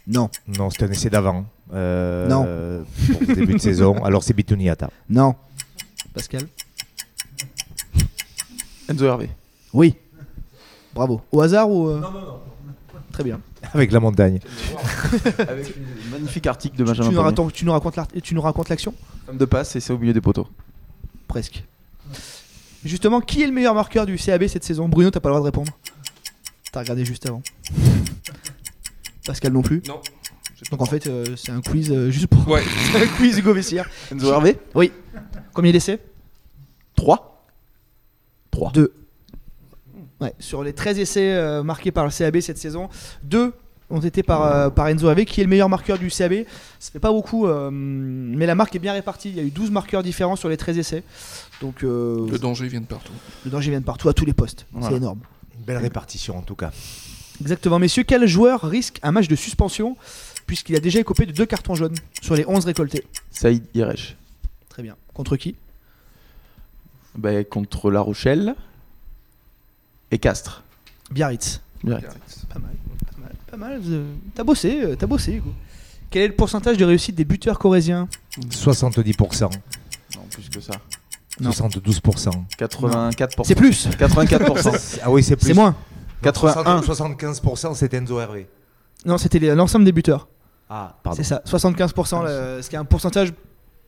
Non, 0.07 0.31
Non, 0.47 0.71
c'était 0.71 0.87
un 0.87 0.91
essai 0.91 1.11
d'avant. 1.11 1.45
Euh, 1.75 2.27
Non. 2.29 2.45
euh, 2.49 2.83
Pour 3.27 3.37
début 3.37 3.53
de 3.55 3.59
saison. 3.59 4.03
Alors 4.05 4.23
c'est 4.25 4.33
Bituniata. 4.33 4.89
non. 5.11 5.35
Pascal? 6.15 6.49
Enzo 8.89 9.05
Hervé. 9.05 9.29
Oui. 9.75 9.97
Bravo. 10.99 11.21
Au 11.31 11.41
hasard 11.41 11.71
ou 11.71 11.89
Non, 11.91 12.01
non, 12.01 12.11
non. 12.11 12.41
Très 13.13 13.23
bien. 13.23 13.41
Avec 13.73 13.93
la 13.93 14.01
montagne. 14.01 14.41
Avec 15.49 15.77
une 15.77 15.85
magnifique 16.11 16.47
article 16.49 16.77
de 16.77 16.83
Tu 16.83 16.89
Benjamin 16.89 17.09
nous, 17.11 17.15
Pavard. 17.17 17.31
racontes, 17.31 17.53
tu 17.53 17.65
nous 17.65 17.71
racontes 17.73 17.95
l'art- 17.97 18.09
tu 18.23 18.35
nous 18.35 18.41
racontes 18.41 18.69
l'action 18.69 18.93
Femme 19.27 19.37
de 19.39 19.45
passe 19.45 19.77
et 19.77 19.81
c'est 19.81 19.93
au 19.93 19.99
milieu 19.99 20.13
des 20.13 20.21
poteaux. 20.21 20.49
Presque. 21.29 21.63
Justement, 22.85 23.21
qui 23.21 23.43
est 23.43 23.47
le 23.47 23.53
meilleur 23.53 23.75
marqueur 23.75 24.07
du 24.07 24.17
CAB 24.17 24.47
cette 24.49 24.65
saison? 24.65 24.89
Bruno, 24.89 25.11
t'as 25.13 25.21
pas 25.21 25.29
le 25.29 25.35
droit 25.35 25.41
de 25.41 25.45
répondre. 25.47 25.73
T'as 26.73 26.81
regardé 26.81 27.05
juste 27.05 27.27
avant. 27.27 27.43
Pascal 29.25 29.53
non 29.53 29.63
plus. 29.63 29.83
Non. 29.87 30.01
Donc 30.73 30.83
en 30.83 30.87
fait, 30.87 31.07
euh, 31.07 31.25
c'est 31.37 31.53
un 31.53 31.61
quiz 31.61 31.91
euh, 31.93 32.11
juste 32.11 32.27
pour. 32.27 32.47
Ouais. 32.49 32.63
c'est 32.93 33.03
un 33.05 33.07
quiz 33.07 33.39
Hugo 33.39 33.55
Vessière. 33.55 33.89
Enzo 34.11 34.33
Hervé? 34.33 34.59
Combien 35.53 35.71
d'essais 35.73 36.01
3 36.97 37.47
3. 38.51 38.73
Deux. 38.73 38.93
Ouais, 40.21 40.35
sur 40.39 40.65
les 40.65 40.73
13 40.73 40.99
essais 40.99 41.33
euh, 41.33 41.63
marqués 41.63 41.93
par 41.93 42.05
le 42.05 42.11
CAB 42.11 42.41
cette 42.41 42.59
saison, 42.59 42.89
deux 43.23 43.53
ont 43.91 44.01
été 44.01 44.23
par, 44.23 44.43
euh, 44.45 44.71
par 44.71 44.89
Enzo 44.89 45.09
Ave, 45.09 45.25
qui 45.25 45.41
est 45.41 45.45
le 45.45 45.51
meilleur 45.51 45.69
marqueur 45.69 45.99
du 45.99 46.09
CAB. 46.09 46.45
Ça 46.79 46.91
fait 46.91 46.99
pas 46.99 47.11
beaucoup, 47.11 47.47
euh, 47.47 47.71
mais 47.73 48.47
la 48.47 48.55
marque 48.55 48.75
est 48.77 48.81
bien 48.81 48.93
répartie. 48.93 49.31
Il 49.31 49.37
y 49.37 49.41
a 49.41 49.43
eu 49.43 49.51
12 49.51 49.71
marqueurs 49.71 50.03
différents 50.03 50.37
sur 50.37 50.49
les 50.49 50.57
13 50.57 50.79
essais. 50.79 51.03
Donc 51.61 51.83
euh, 51.83 52.29
Le 52.31 52.39
danger 52.39 52.69
vient 52.69 52.81
de 52.81 52.87
partout. 52.87 53.13
le 53.45 53.51
danger 53.51 53.71
vient 53.71 53.81
de 53.81 53.85
partout, 53.85 54.09
à 54.09 54.13
tous 54.15 54.25
les 54.27 54.35
postes. 54.35 54.67
Voilà. 54.73 54.89
C'est 54.89 54.97
énorme. 54.97 55.21
Une 55.59 55.65
belle 55.65 55.79
répartition 55.79 56.37
en 56.37 56.43
tout 56.43 56.55
cas. 56.55 56.71
Exactement, 57.41 57.79
messieurs. 57.79 58.03
Quel 58.07 58.27
joueur 58.27 58.63
risque 58.63 58.99
un 59.03 59.13
match 59.13 59.29
de 59.29 59.37
suspension 59.37 59.97
puisqu'il 60.47 60.75
a 60.77 60.81
déjà 60.81 61.01
écopé 61.01 61.27
de 61.27 61.33
deux 61.33 61.47
cartons 61.47 61.75
jaunes 61.75 61.95
sur 62.21 62.35
les 62.35 62.45
11 62.47 62.65
récoltés? 62.65 63.07
Saïd 63.31 63.65
Yeresh. 63.75 64.17
Très 64.69 64.83
bien. 64.83 64.97
Contre 65.15 65.37
qui? 65.37 65.55
Bah, 67.17 67.43
contre 67.45 67.91
La 67.91 68.01
Rochelle 68.01 68.55
et 70.11 70.19
Castres. 70.19 70.63
Biarritz. 71.11 71.61
Direct. 71.85 72.07
Pas 72.53 72.59
mal. 72.59 72.71
Pas 73.51 73.57
mal. 73.57 73.81
Pas 73.81 73.89
mal. 73.89 74.05
T'as 74.35 74.45
bossé, 74.45 74.81
euh, 74.83 74.97
t'as 74.97 75.07
bossé, 75.07 75.33
Hugo. 75.35 75.53
Quel 76.11 76.23
est 76.23 76.29
le 76.29 76.35
pourcentage 76.35 76.77
de 76.77 76.85
réussite 76.85 77.15
des 77.15 77.25
buteurs 77.25 77.59
corésiens 77.59 78.09
70%. 78.51 79.43
Non, 80.17 80.23
plus 80.31 80.49
que 80.49 80.61
ça. 80.61 80.73
Non. 81.41 81.51
72%. 81.51 82.31
84%. 82.59 83.45
C'est 83.45 83.55
plus 83.55 83.87
84%. 83.89 84.99
Ah 85.05 85.11
oui, 85.11 85.23
c'est 85.23 85.37
plus. 85.37 85.47
C'est 85.49 85.55
moins 85.55 85.77
81. 86.23 86.81
75% 86.81 87.75
c'est 87.75 87.95
Enzo 87.95 88.19
Hervé. 88.21 88.49
Non, 89.05 89.19
c'était 89.19 89.39
l'ensemble 89.55 89.85
des 89.85 89.93
buteurs. 89.93 90.27
Ah, 90.69 90.97
pardon. 91.03 91.17
C'est 91.17 91.25
ça, 91.25 91.41
75%, 91.47 92.25
le- 92.25 92.61
ce 92.63 92.69
qui 92.69 92.75
est 92.75 92.79
un 92.79 92.85
pourcentage 92.85 93.33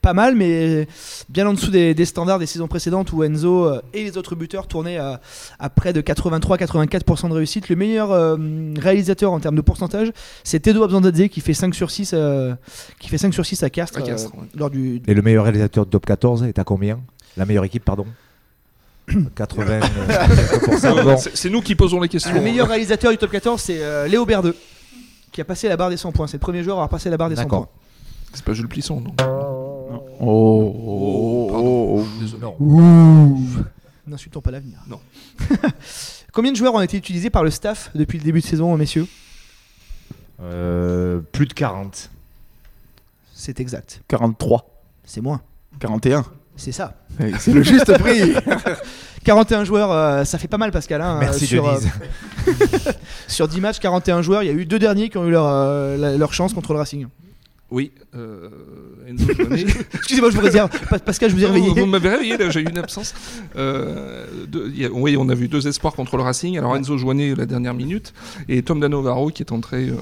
pas 0.00 0.14
mal, 0.14 0.34
mais 0.34 0.88
bien 1.28 1.46
en 1.46 1.52
dessous 1.52 1.70
des, 1.70 1.94
des 1.94 2.04
standards 2.04 2.38
des 2.38 2.46
saisons 2.46 2.68
précédentes 2.68 3.12
où 3.12 3.22
Enzo 3.22 3.66
euh, 3.66 3.80
et 3.92 4.02
les 4.04 4.16
autres 4.16 4.34
buteurs 4.34 4.66
tournaient 4.66 4.96
à, 4.96 5.20
à 5.58 5.68
près 5.70 5.92
de 5.92 6.00
83-84% 6.00 7.28
de 7.28 7.34
réussite. 7.34 7.68
Le 7.68 7.76
meilleur 7.76 8.10
euh, 8.10 8.36
réalisateur 8.78 9.32
en 9.32 9.40
termes 9.40 9.56
de 9.56 9.60
pourcentage, 9.60 10.10
c'est 10.44 10.60
Tedo 10.60 10.82
Abzandadze 10.82 11.28
qui 11.28 11.40
fait 11.40 11.54
5 11.54 11.74
sur 11.74 11.90
6, 11.90 12.12
euh, 12.14 12.54
qui 12.98 13.08
fait 13.08 13.18
5 13.18 13.34
sur 13.34 13.44
6 13.44 13.62
à 13.62 13.70
Castres, 13.70 13.98
À 13.98 14.02
Castres, 14.02 14.32
euh, 14.34 14.40
ouais. 14.40 14.46
lors 14.56 14.70
du, 14.70 15.02
Et 15.06 15.14
le 15.14 15.22
meilleur 15.22 15.44
réalisateur 15.44 15.84
de 15.84 15.90
top 15.90 16.06
14 16.06 16.44
est 16.44 16.58
à 16.58 16.64
combien? 16.64 16.98
La 17.36 17.44
meilleure 17.44 17.64
équipe, 17.64 17.84
pardon? 17.84 18.06
80. 19.36 19.80
euh, 19.80 21.02
bon. 21.04 21.16
C'est 21.18 21.50
nous 21.50 21.60
qui 21.62 21.74
posons 21.74 22.00
les 22.00 22.08
questions. 22.08 22.32
Le 22.32 22.40
meilleur 22.40 22.68
réalisateur 22.68 23.10
du 23.10 23.18
top 23.18 23.30
14, 23.30 23.60
c'est 23.60 23.82
euh, 23.82 24.06
Léo 24.06 24.24
Berdeux, 24.24 24.56
qui 25.32 25.40
a 25.40 25.44
passé 25.44 25.68
la 25.68 25.76
barre 25.76 25.90
des 25.90 25.96
100 25.96 26.12
points. 26.12 26.26
C'est 26.26 26.36
le 26.36 26.40
premier 26.40 26.62
joueur 26.62 26.76
à 26.76 26.80
avoir 26.80 26.88
passé 26.88 27.10
la 27.10 27.16
barre 27.16 27.28
des 27.28 27.36
100 27.36 27.42
D'accord. 27.42 27.66
points. 27.66 27.76
C'est 28.32 28.44
pas 28.44 28.52
Jules 28.52 28.68
Plisson, 28.68 29.00
non 29.00 29.12
Oh, 29.90 30.16
oh, 30.20 31.48
Pardon. 31.50 31.76
oh, 31.80 32.00
oh. 32.00 32.06
Désolé. 32.20 32.46
N'insultons 34.06 34.40
pas 34.40 34.50
l'avenir. 34.50 34.78
Non. 34.88 35.00
Combien 36.32 36.52
de 36.52 36.56
joueurs 36.56 36.74
ont 36.74 36.80
été 36.80 36.96
utilisés 36.96 37.30
par 37.30 37.42
le 37.44 37.50
staff 37.50 37.90
depuis 37.94 38.18
le 38.18 38.24
début 38.24 38.40
de 38.40 38.46
saison, 38.46 38.76
messieurs? 38.76 39.06
Euh, 40.42 41.20
plus 41.32 41.46
de 41.46 41.52
40. 41.52 42.10
C'est 43.34 43.60
exact. 43.60 44.00
43. 44.08 44.64
C'est 45.04 45.20
moins. 45.20 45.40
41. 45.80 46.24
C'est 46.56 46.72
ça. 46.72 46.94
C'est 47.38 47.52
le 47.52 47.62
juste 47.62 47.96
prix. 47.98 48.34
41 49.24 49.64
joueurs, 49.64 49.90
euh, 49.92 50.24
ça 50.24 50.38
fait 50.38 50.48
pas 50.48 50.56
mal 50.58 50.70
Pascal. 50.72 51.00
hein, 51.02 51.18
Merci 51.20 51.44
euh, 51.44 51.46
sur, 51.48 51.68
euh, 51.68 51.78
Denise. 51.78 52.94
sur 53.28 53.48
10 53.48 53.60
matchs, 53.60 53.78
41 53.80 54.22
joueurs. 54.22 54.42
Il 54.42 54.46
y 54.46 54.50
a 54.50 54.52
eu 54.52 54.64
deux 54.66 54.78
derniers 54.78 55.08
qui 55.10 55.18
ont 55.18 55.26
eu 55.26 55.30
leur, 55.30 55.46
euh, 55.46 55.96
la- 55.96 56.16
leur 56.16 56.32
chance 56.32 56.52
contre 56.54 56.72
le 56.72 56.78
Racing. 56.78 57.06
Oui, 57.70 57.92
euh. 58.16 58.48
Excusez-moi, 59.94 60.30
je 60.30 60.36
vous 60.36 60.42
réserve. 60.42 60.70
Pa- 60.88 60.98
Pascal, 60.98 61.30
je 61.30 61.36
vous 61.36 61.42
ai 61.42 61.46
réveillé. 61.46 61.68
Vous, 61.68 61.74
vous 61.74 61.86
m'avez 61.86 62.08
réveillé, 62.08 62.36
là, 62.36 62.50
j'ai 62.50 62.60
eu 62.60 62.68
une 62.68 62.78
absence. 62.78 63.14
Euh, 63.56 64.26
a- 64.54 64.88
oui, 64.92 65.16
on 65.16 65.28
a 65.28 65.34
vu 65.34 65.48
deux 65.48 65.66
espoirs 65.68 65.94
contre 65.94 66.16
le 66.16 66.22
Racing. 66.22 66.58
Alors 66.58 66.76
Enzo 66.76 66.96
Joanet 66.98 67.34
la 67.34 67.46
dernière 67.46 67.74
minute 67.74 68.12
et 68.48 68.62
Tom 68.62 68.80
Danovaro 68.80 69.28
qui 69.30 69.42
est 69.42 69.52
entré, 69.52 69.88
euh, 69.88 69.94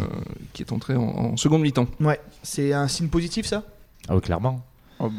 qui 0.53 0.63
est 0.63 0.73
entré 0.73 0.95
en, 0.97 1.03
en 1.03 1.37
seconde 1.37 1.63
mi-temps. 1.63 1.87
Ouais, 2.01 2.21
c'est 2.43 2.73
un 2.73 2.89
signe 2.89 3.09
positif 3.09 3.47
ça? 3.47 3.63
Ah 4.09 4.15
oui, 4.17 4.21
clairement. 4.23 4.63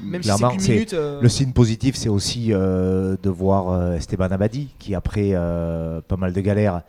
Même 0.03 0.21
si 0.23 0.29
c'est 0.59 0.73
minute. 0.73 0.93
euh, 0.93 1.21
Le 1.21 1.29
signe 1.29 1.53
positif, 1.53 1.95
c'est 1.95 2.09
aussi 2.09 2.47
euh, 2.51 3.15
de 3.23 3.29
voir 3.29 3.69
euh, 3.69 3.95
Esteban 3.95 4.25
Abadi, 4.25 4.67
qui 4.77 4.93
après 4.93 5.29
euh, 5.33 6.01
pas 6.05 6.17
mal 6.17 6.33
de 6.33 6.41
galères 6.41 6.81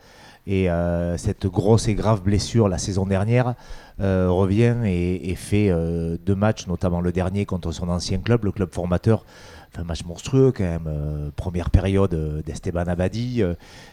et 0.47 0.69
euh, 0.69 1.17
cette 1.17 1.45
grosse 1.47 1.87
et 1.87 1.95
grave 1.95 2.23
blessure 2.23 2.67
la 2.67 2.77
saison 2.77 3.05
dernière, 3.05 3.55
euh, 3.99 4.29
revient 4.29 4.75
et, 4.85 5.35
fait 5.35 5.69
euh, 5.69 6.17
deux 6.25 6.35
matchs, 6.35 6.67
notamment 6.67 7.01
le 7.01 7.11
dernier 7.11 7.45
contre 7.45 7.71
son 7.71 7.89
ancien 7.89 8.17
club, 8.17 8.45
le 8.45 8.51
club 8.51 8.73
formateur. 8.73 9.25
Enfin, 9.73 9.85
match 9.85 10.03
monstrueux 10.03 10.51
quand 10.51 10.65
même. 10.65 11.31
première 11.37 11.69
période 11.69 12.43
d'Esteban 12.45 12.87
Abadi. 12.87 13.41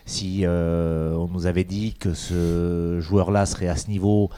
si 0.07 0.43
on 0.45 1.29
nous 1.33 1.47
avait 1.47 1.63
dit 1.63 1.95
que 1.95 2.15
ce 2.15 2.99
joueur-là 2.99 3.47
serait 3.47 3.69
à 3.69 3.77
ce 3.77 3.89
niveau 3.89 4.29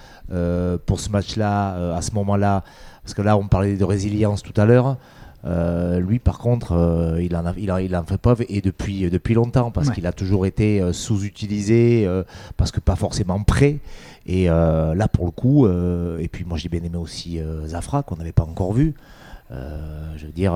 pour 0.85 1.01
ce 1.01 1.09
match-là, 1.09 1.95
à 1.97 2.03
ce 2.03 2.13
moment-là, 2.13 2.63
parce 3.03 3.15
que 3.15 3.23
là 3.23 3.39
on 3.39 3.49
parlait 3.49 3.79
de 3.79 3.85
résilience 3.85 4.43
tout 4.43 4.53
à 4.61 4.67
l'heure. 4.67 4.99
Euh, 5.45 6.01
lui, 6.01 6.19
par 6.19 6.39
contre, 6.39 6.73
euh, 6.73 7.23
il, 7.23 7.35
en 7.35 7.47
a, 7.47 7.55
il, 7.57 7.73
en, 7.73 7.79
il 7.79 7.97
en 7.97 8.05
fait 8.05 8.19
preuve 8.19 8.45
et 8.49 8.61
depuis, 8.61 9.09
depuis 9.09 9.35
longtemps 9.35 9.71
parce 9.71 9.89
Ouais. 9.89 9.95
qu'il 9.95 10.07
a 10.07 10.13
toujours 10.13 10.45
été 10.45 10.81
euh, 10.83 10.93
sous-utilisé, 10.93 12.07
parce 12.57 12.71
que 12.73 12.81
pas 12.81 12.97
forcément 12.97 13.43
prêt. 13.43 13.79
Et 14.27 14.47
là, 14.47 15.09
pour 15.09 15.25
le 15.25 15.31
coup, 15.31 15.67
et 15.67 16.29
puis 16.29 16.45
moi 16.45 16.59
j'ai 16.59 16.69
bien 16.69 16.83
aimé 16.83 16.97
aussi 16.97 17.41
Zafra 17.67 18.03
qu'on 18.03 18.17
n'avait 18.17 18.33
pas 18.33 18.45
encore 18.45 18.73
vu. 18.73 18.95
Je 19.51 20.27
veux 20.27 20.33
dire, 20.33 20.53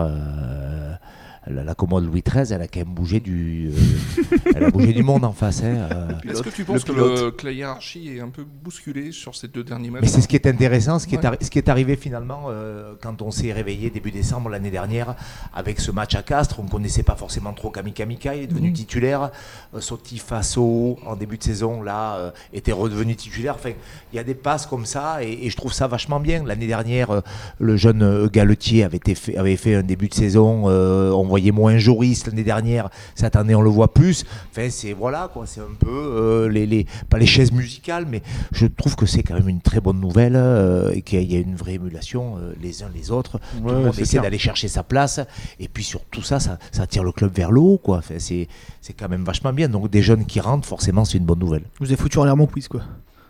la, 1.47 1.65
la 1.65 1.75
commode 1.75 2.07
Louis 2.07 2.23
XIII, 2.23 2.53
elle 2.53 2.63
a 2.63 2.69
quand 2.69 2.81
même 2.81 2.95
bougé 2.95 3.21
du, 3.21 3.71
euh, 3.71 4.37
elle 4.55 4.65
a 4.65 4.71
bougé 4.71 4.93
du 4.93 5.03
monde 5.03 5.25
en 5.25 5.33
face. 5.33 5.63
hein, 5.63 5.89
euh. 5.93 6.09
Est-ce 6.31 6.43
que 6.43 6.49
tu 6.49 6.63
le 6.63 6.65
penses 6.67 6.85
que, 6.85 6.93
pilote. 6.93 7.21
le, 7.21 7.31
que 7.33 7.47
la 7.47 7.53
hiérarchie 7.53 8.09
est 8.17 8.21
un 8.21 8.29
peu 8.29 8.45
bousculée 8.45 9.13
sur 9.13 9.35
ces 9.35 9.49
deux 9.49 9.63
derniers 9.65 9.91
matchs 9.91 10.03
Mais 10.03 10.09
c'est 10.09 10.21
ce 10.21 10.29
qui 10.29 10.37
est 10.37 10.47
intéressant, 10.47 10.99
ce 10.99 11.07
qui, 11.07 11.15
est, 11.17 11.19
Ouais. 11.19 11.25
arri- 11.31 11.45
ce 11.45 11.51
qui 11.51 11.59
est 11.59 11.69
arrivé 11.69 11.97
finalement 11.97 12.45
euh, 12.49 12.95
quand 13.03 13.21
on 13.23 13.31
s'est 13.31 13.53
réveillé 13.53 13.91
début 13.91 14.11
décembre 14.11 14.49
l'année 14.49 14.71
dernière 14.71 15.15
avec 15.53 15.81
ce 15.81 15.91
match 15.91 16.15
à 16.15 16.23
Castres. 16.23 16.61
On 16.61 16.65
ne 16.65 16.69
connaissait 16.71 17.03
pas 17.03 17.17
forcément 17.17 17.53
trop 17.53 17.71
Kami 17.71 17.93
Kamika, 17.93 18.35
il 18.35 18.43
est 18.45 18.47
devenu 18.47 18.69
Mhm. 18.69 18.75
titulaire. 18.75 19.31
Euh, 19.75 19.81
Soti 19.81 20.19
Faso, 20.19 20.99
en 21.07 21.17
début 21.17 21.37
de 21.39 21.43
saison, 21.43 21.83
là, 21.83 22.17
euh, 22.17 22.31
était 22.53 22.73
redevenu 22.73 23.17
titulaire. 23.17 23.55
Enfin, 23.57 23.71
il 24.13 24.17
y 24.17 24.19
a 24.19 24.25
des 24.25 24.35
passes 24.35 24.67
comme 24.67 24.87
ça 24.87 25.23
et, 25.23 25.41
et 25.47 25.51
je 25.51 25.57
trouve 25.57 25.73
ça 25.73 25.87
vachement 25.87 26.21
bien. 26.21 26.43
L'année 26.45 26.67
dernière, 26.67 27.11
euh, 27.11 27.21
le 27.59 27.77
jeune 27.77 28.29
Galetier 28.29 28.85
avait, 28.85 28.97
été 28.97 29.15
fait, 29.15 29.37
avait 29.37 29.57
fait 29.57 29.75
un 29.77 29.83
début 29.83 30.09
de 30.09 30.15
saison, 30.15 30.65
euh, 30.69 31.11
on 31.11 31.25
voyait 31.35 31.51
moins 31.51 31.79
Joris 31.79 32.27
l'année 32.29 32.45
dernière. 32.45 32.91
Cette 33.17 33.35
année, 33.35 33.57
on 33.57 33.61
le 33.63 33.71
voit 33.71 33.93
plus. 33.93 34.25
Enfin, 34.53 34.69
c'est 34.71 34.93
voilà, 34.93 35.29
quoi, 35.33 35.47
c'est 35.47 35.61
un 35.61 35.75
peu 35.77 35.89
euh, 35.91 36.49
les, 36.49 36.65
les, 36.65 36.87
pas 37.09 37.19
les 37.19 37.27
chaises 37.27 37.51
musicales, 37.51 38.07
mais 38.09 38.23
je 38.53 38.67
trouve 38.67 38.95
que 38.95 39.05
c'est 39.05 39.25
quand 39.25 39.35
même 39.35 39.49
une 39.49 39.61
très 39.61 39.81
bonne 39.81 39.99
nouvelle 40.01 40.37
euh, 40.37 40.93
et 40.93 41.03
qu'il 41.03 41.23
y 41.31 41.35
a 41.35 41.41
une 41.41 41.57
vraie 41.57 41.75
émulation 41.75 42.37
euh, 42.39 42.53
les 42.63 42.85
uns 42.85 42.91
les 42.95 43.11
autres. 43.11 43.39
Tout 43.39 43.65
le 43.69 43.75
Ouais, 43.75 43.85
monde 43.87 43.99
essaie 43.99 44.21
d'aller 44.21 44.39
chercher 44.39 44.69
sa 44.69 44.85
place 44.85 45.19
et 45.59 45.67
puis 45.67 45.83
sur 45.83 46.05
tout 46.05 46.23
ça, 46.23 46.39
ça, 46.39 46.59
ça 46.71 46.87
tire 46.87 47.03
le 47.03 47.11
club 47.11 47.33
vers 47.35 47.51
le 47.51 47.61
haut. 47.61 47.79
Quoi. 47.79 47.99
Enfin, 47.99 48.15
c'est, 48.19 48.47
c'est 48.81 48.93
quand 48.93 49.09
même 49.09 49.25
vachement 49.25 49.53
bien. 49.53 49.69
Donc 49.69 49.91
des 49.91 50.03
jeunes 50.03 50.25
qui 50.25 50.39
rentrent, 50.39 50.69
forcément, 50.69 51.05
c'est 51.05 51.19
une 51.19 51.25
bonne 51.25 51.41
nouvelle. 51.41 51.65
Vous 51.81 51.93
ai 51.93 51.97
foutu 51.97 52.19
en 52.19 52.25
l'air 52.25 52.37
mon 52.37 52.47
quiz 52.47 52.69
quoi. 52.69 52.83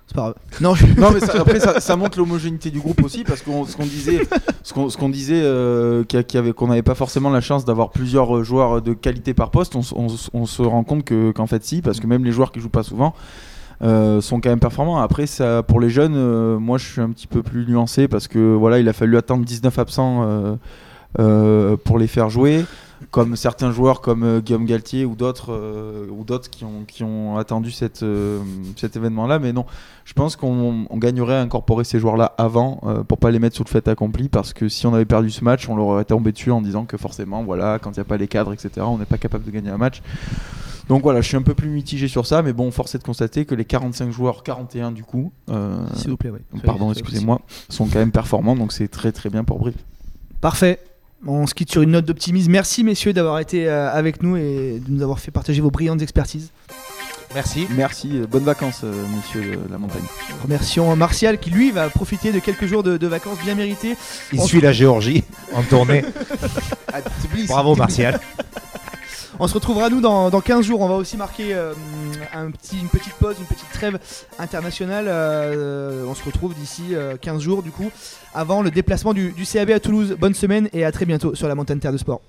C'est 0.06 0.14
pas 0.14 0.22
grave. 0.22 0.34
Non, 0.60 1.10
mais 1.12 1.20
ça- 1.20 1.40
après 1.40 1.60
ça, 1.60 1.96
montre 1.96 2.18
l'homogénéité 2.18 2.70
du 2.70 2.78
groupe 2.78 3.02
aussi 3.02 3.24
parce 3.24 3.40
qu'on 3.42 3.64
ce 3.64 3.76
qu'on 3.76 3.84
disait 3.86 4.20
ce 4.62 4.96
qu'on 4.96 5.08
disait 5.08 5.42
n'avait 6.66 6.82
pas 6.82 6.94
forcément 6.94 7.30
la 7.30 7.40
chance 7.40 7.64
d'avoir 7.64 7.90
plusieurs 7.90 8.36
euh, 8.36 8.42
joueurs 8.42 8.82
de 8.82 8.92
qualité 8.92 9.34
par 9.34 9.50
poste 9.50 9.76
on, 9.76 9.82
se 10.46 10.62
rend 10.62 10.84
compte 10.84 11.04
que 11.04 11.30
qu'en 11.30 11.46
fait 11.46 11.64
si 11.64 11.82
parce 11.82 12.00
que 12.00 12.06
même 12.06 12.24
les 12.24 12.32
joueurs 12.32 12.52
qui 12.52 12.60
jouent 12.60 12.68
pas 12.68 12.82
souvent 12.82 13.14
euh, 13.82 14.20
sont 14.20 14.40
quand 14.40 14.50
même 14.50 14.60
performants 14.60 14.98
après 14.98 15.24
pour 15.66 15.80
les 15.80 15.90
jeunes 15.90 16.14
euh, 16.16 16.58
moi 16.58 16.78
je 16.78 16.86
suis 16.86 17.00
un 17.00 17.10
petit 17.10 17.26
peu 17.26 17.42
plus 17.42 17.66
nuancé 17.66 18.08
parce 18.08 18.28
que 18.28 18.54
voilà 18.54 18.78
il 18.78 18.88
a 18.88 18.92
fallu 18.92 19.16
attendre 19.16 19.44
19 19.44 19.78
absents 19.78 20.58
pour 21.84 21.98
les 21.98 22.06
faire 22.06 22.28
jouer 22.28 22.64
comme 23.10 23.36
certains 23.36 23.70
joueurs 23.70 24.00
comme 24.00 24.22
euh, 24.22 24.40
Guillaume 24.40 24.66
Galtier 24.66 25.04
ou 25.04 25.14
d'autres 25.14 25.52
euh, 25.52 26.06
ou 26.10 26.24
d'autres 26.24 26.50
qui 26.50 26.64
ont, 26.64 26.84
qui 26.86 27.04
ont 27.04 27.36
attendu 27.36 27.70
cette, 27.70 28.02
euh, 28.02 28.40
cet 28.76 28.96
événement 28.96 29.26
là 29.26 29.38
mais 29.38 29.52
non 29.52 29.66
je 30.04 30.12
pense 30.12 30.36
qu'on 30.36 30.86
on 30.88 30.98
gagnerait 30.98 31.36
à 31.36 31.40
incorporer 31.40 31.84
ces 31.84 31.98
joueurs-là 31.98 32.34
avant 32.36 32.80
euh, 32.84 33.02
pour 33.02 33.18
pas 33.18 33.30
les 33.30 33.38
mettre 33.38 33.56
sous 33.56 33.64
le 33.64 33.68
fait 33.68 33.88
accompli 33.88 34.28
parce 34.28 34.52
que 34.52 34.68
si 34.68 34.86
on 34.86 34.94
avait 34.94 35.06
perdu 35.06 35.30
ce 35.30 35.42
match, 35.42 35.68
on 35.68 35.76
leur 35.76 35.86
aurait 35.86 36.04
tombé 36.04 36.32
dessus 36.32 36.50
en 36.50 36.60
disant 36.60 36.84
que 36.84 36.98
forcément, 36.98 37.42
voilà, 37.42 37.78
quand 37.78 37.92
il 37.92 37.94
n'y 37.94 38.02
a 38.02 38.04
pas 38.04 38.18
les 38.18 38.28
cadres, 38.28 38.52
etc., 38.52 38.70
on 38.80 38.98
n'est 38.98 39.06
pas 39.06 39.16
capable 39.16 39.44
de 39.44 39.50
gagner 39.50 39.70
un 39.70 39.78
match. 39.78 40.02
Donc 40.88 41.02
voilà, 41.02 41.22
je 41.22 41.28
suis 41.28 41.38
un 41.38 41.42
peu 41.42 41.54
plus 41.54 41.70
mitigé 41.70 42.08
sur 42.08 42.26
ça, 42.26 42.42
mais 42.42 42.52
bon, 42.52 42.70
force 42.70 42.94
est 42.94 42.98
de 42.98 43.02
constater 43.02 43.46
que 43.46 43.54
les 43.54 43.64
45 43.64 44.10
joueurs, 44.10 44.42
41 44.42 44.92
du 44.92 45.02
coup, 45.04 45.32
S'il 45.94 46.10
vous 46.10 46.18
plaît, 46.18 46.28
ouais. 46.28 46.42
pardon, 46.62 46.92
excusez-moi, 46.92 47.40
sont 47.70 47.86
quand 47.86 47.98
même 47.98 48.12
performants, 48.12 48.56
donc 48.56 48.72
c'est 48.72 48.88
très 48.88 49.10
très 49.10 49.30
bien 49.30 49.44
pour 49.44 49.58
Brive. 49.58 49.76
Parfait. 50.42 50.78
On 51.26 51.46
se 51.46 51.54
quitte 51.54 51.70
sur 51.70 51.82
une 51.82 51.92
note 51.92 52.04
d'optimisme. 52.04 52.50
Merci 52.50 52.84
messieurs 52.84 53.12
d'avoir 53.12 53.38
été 53.38 53.66
euh, 53.66 53.90
avec 53.90 54.22
nous 54.22 54.36
et 54.36 54.80
de 54.86 54.90
nous 54.92 55.02
avoir 55.02 55.18
fait 55.20 55.30
partager 55.30 55.60
vos 55.60 55.70
brillantes 55.70 56.02
expertises. 56.02 56.50
Merci. 57.34 57.66
Merci, 57.70 58.10
euh, 58.14 58.26
bonnes 58.26 58.44
vacances, 58.44 58.82
euh, 58.84 58.92
messieurs 59.16 59.56
de 59.66 59.72
la 59.72 59.78
montagne. 59.78 60.02
Remercions 60.42 60.94
Martial 60.94 61.38
qui 61.38 61.50
lui 61.50 61.70
va 61.70 61.88
profiter 61.88 62.30
de 62.30 62.38
quelques 62.38 62.66
jours 62.66 62.82
de, 62.82 62.96
de 62.96 63.06
vacances 63.06 63.38
bien 63.42 63.54
méritées. 63.54 63.96
Il 64.32 64.40
On 64.40 64.46
suit 64.46 64.60
la 64.60 64.72
Géorgie 64.72 65.24
en 65.52 65.62
tournée. 65.62 66.04
Bravo 67.48 67.74
Martial. 67.74 68.20
On 69.40 69.48
se 69.48 69.54
retrouvera 69.54 69.90
nous 69.90 70.00
dans, 70.00 70.30
dans 70.30 70.40
15 70.40 70.64
jours. 70.64 70.80
On 70.80 70.88
va 70.88 70.94
aussi 70.94 71.16
marquer 71.16 71.54
euh, 71.54 71.74
une 72.34 72.88
petite 72.88 73.14
pause, 73.14 73.36
une 73.38 73.46
petite 73.46 73.70
trêve 73.72 73.98
internationale. 74.38 75.06
Euh, 75.08 76.04
on 76.06 76.14
se 76.14 76.24
retrouve 76.24 76.54
d'ici 76.54 76.82
euh, 76.92 77.16
15 77.20 77.42
jours 77.42 77.62
du 77.62 77.70
coup, 77.70 77.90
avant 78.32 78.62
le 78.62 78.70
déplacement 78.70 79.12
du 79.12 79.32
CAB 79.50 79.70
à 79.70 79.80
Toulouse. 79.80 80.16
Bonne 80.18 80.34
semaine 80.34 80.68
et 80.72 80.84
à 80.84 80.92
très 80.92 81.04
bientôt 81.04 81.34
sur 81.34 81.48
la 81.48 81.54
montagne 81.54 81.80
Terre 81.80 81.92
de 81.92 81.98
Sport. 81.98 82.20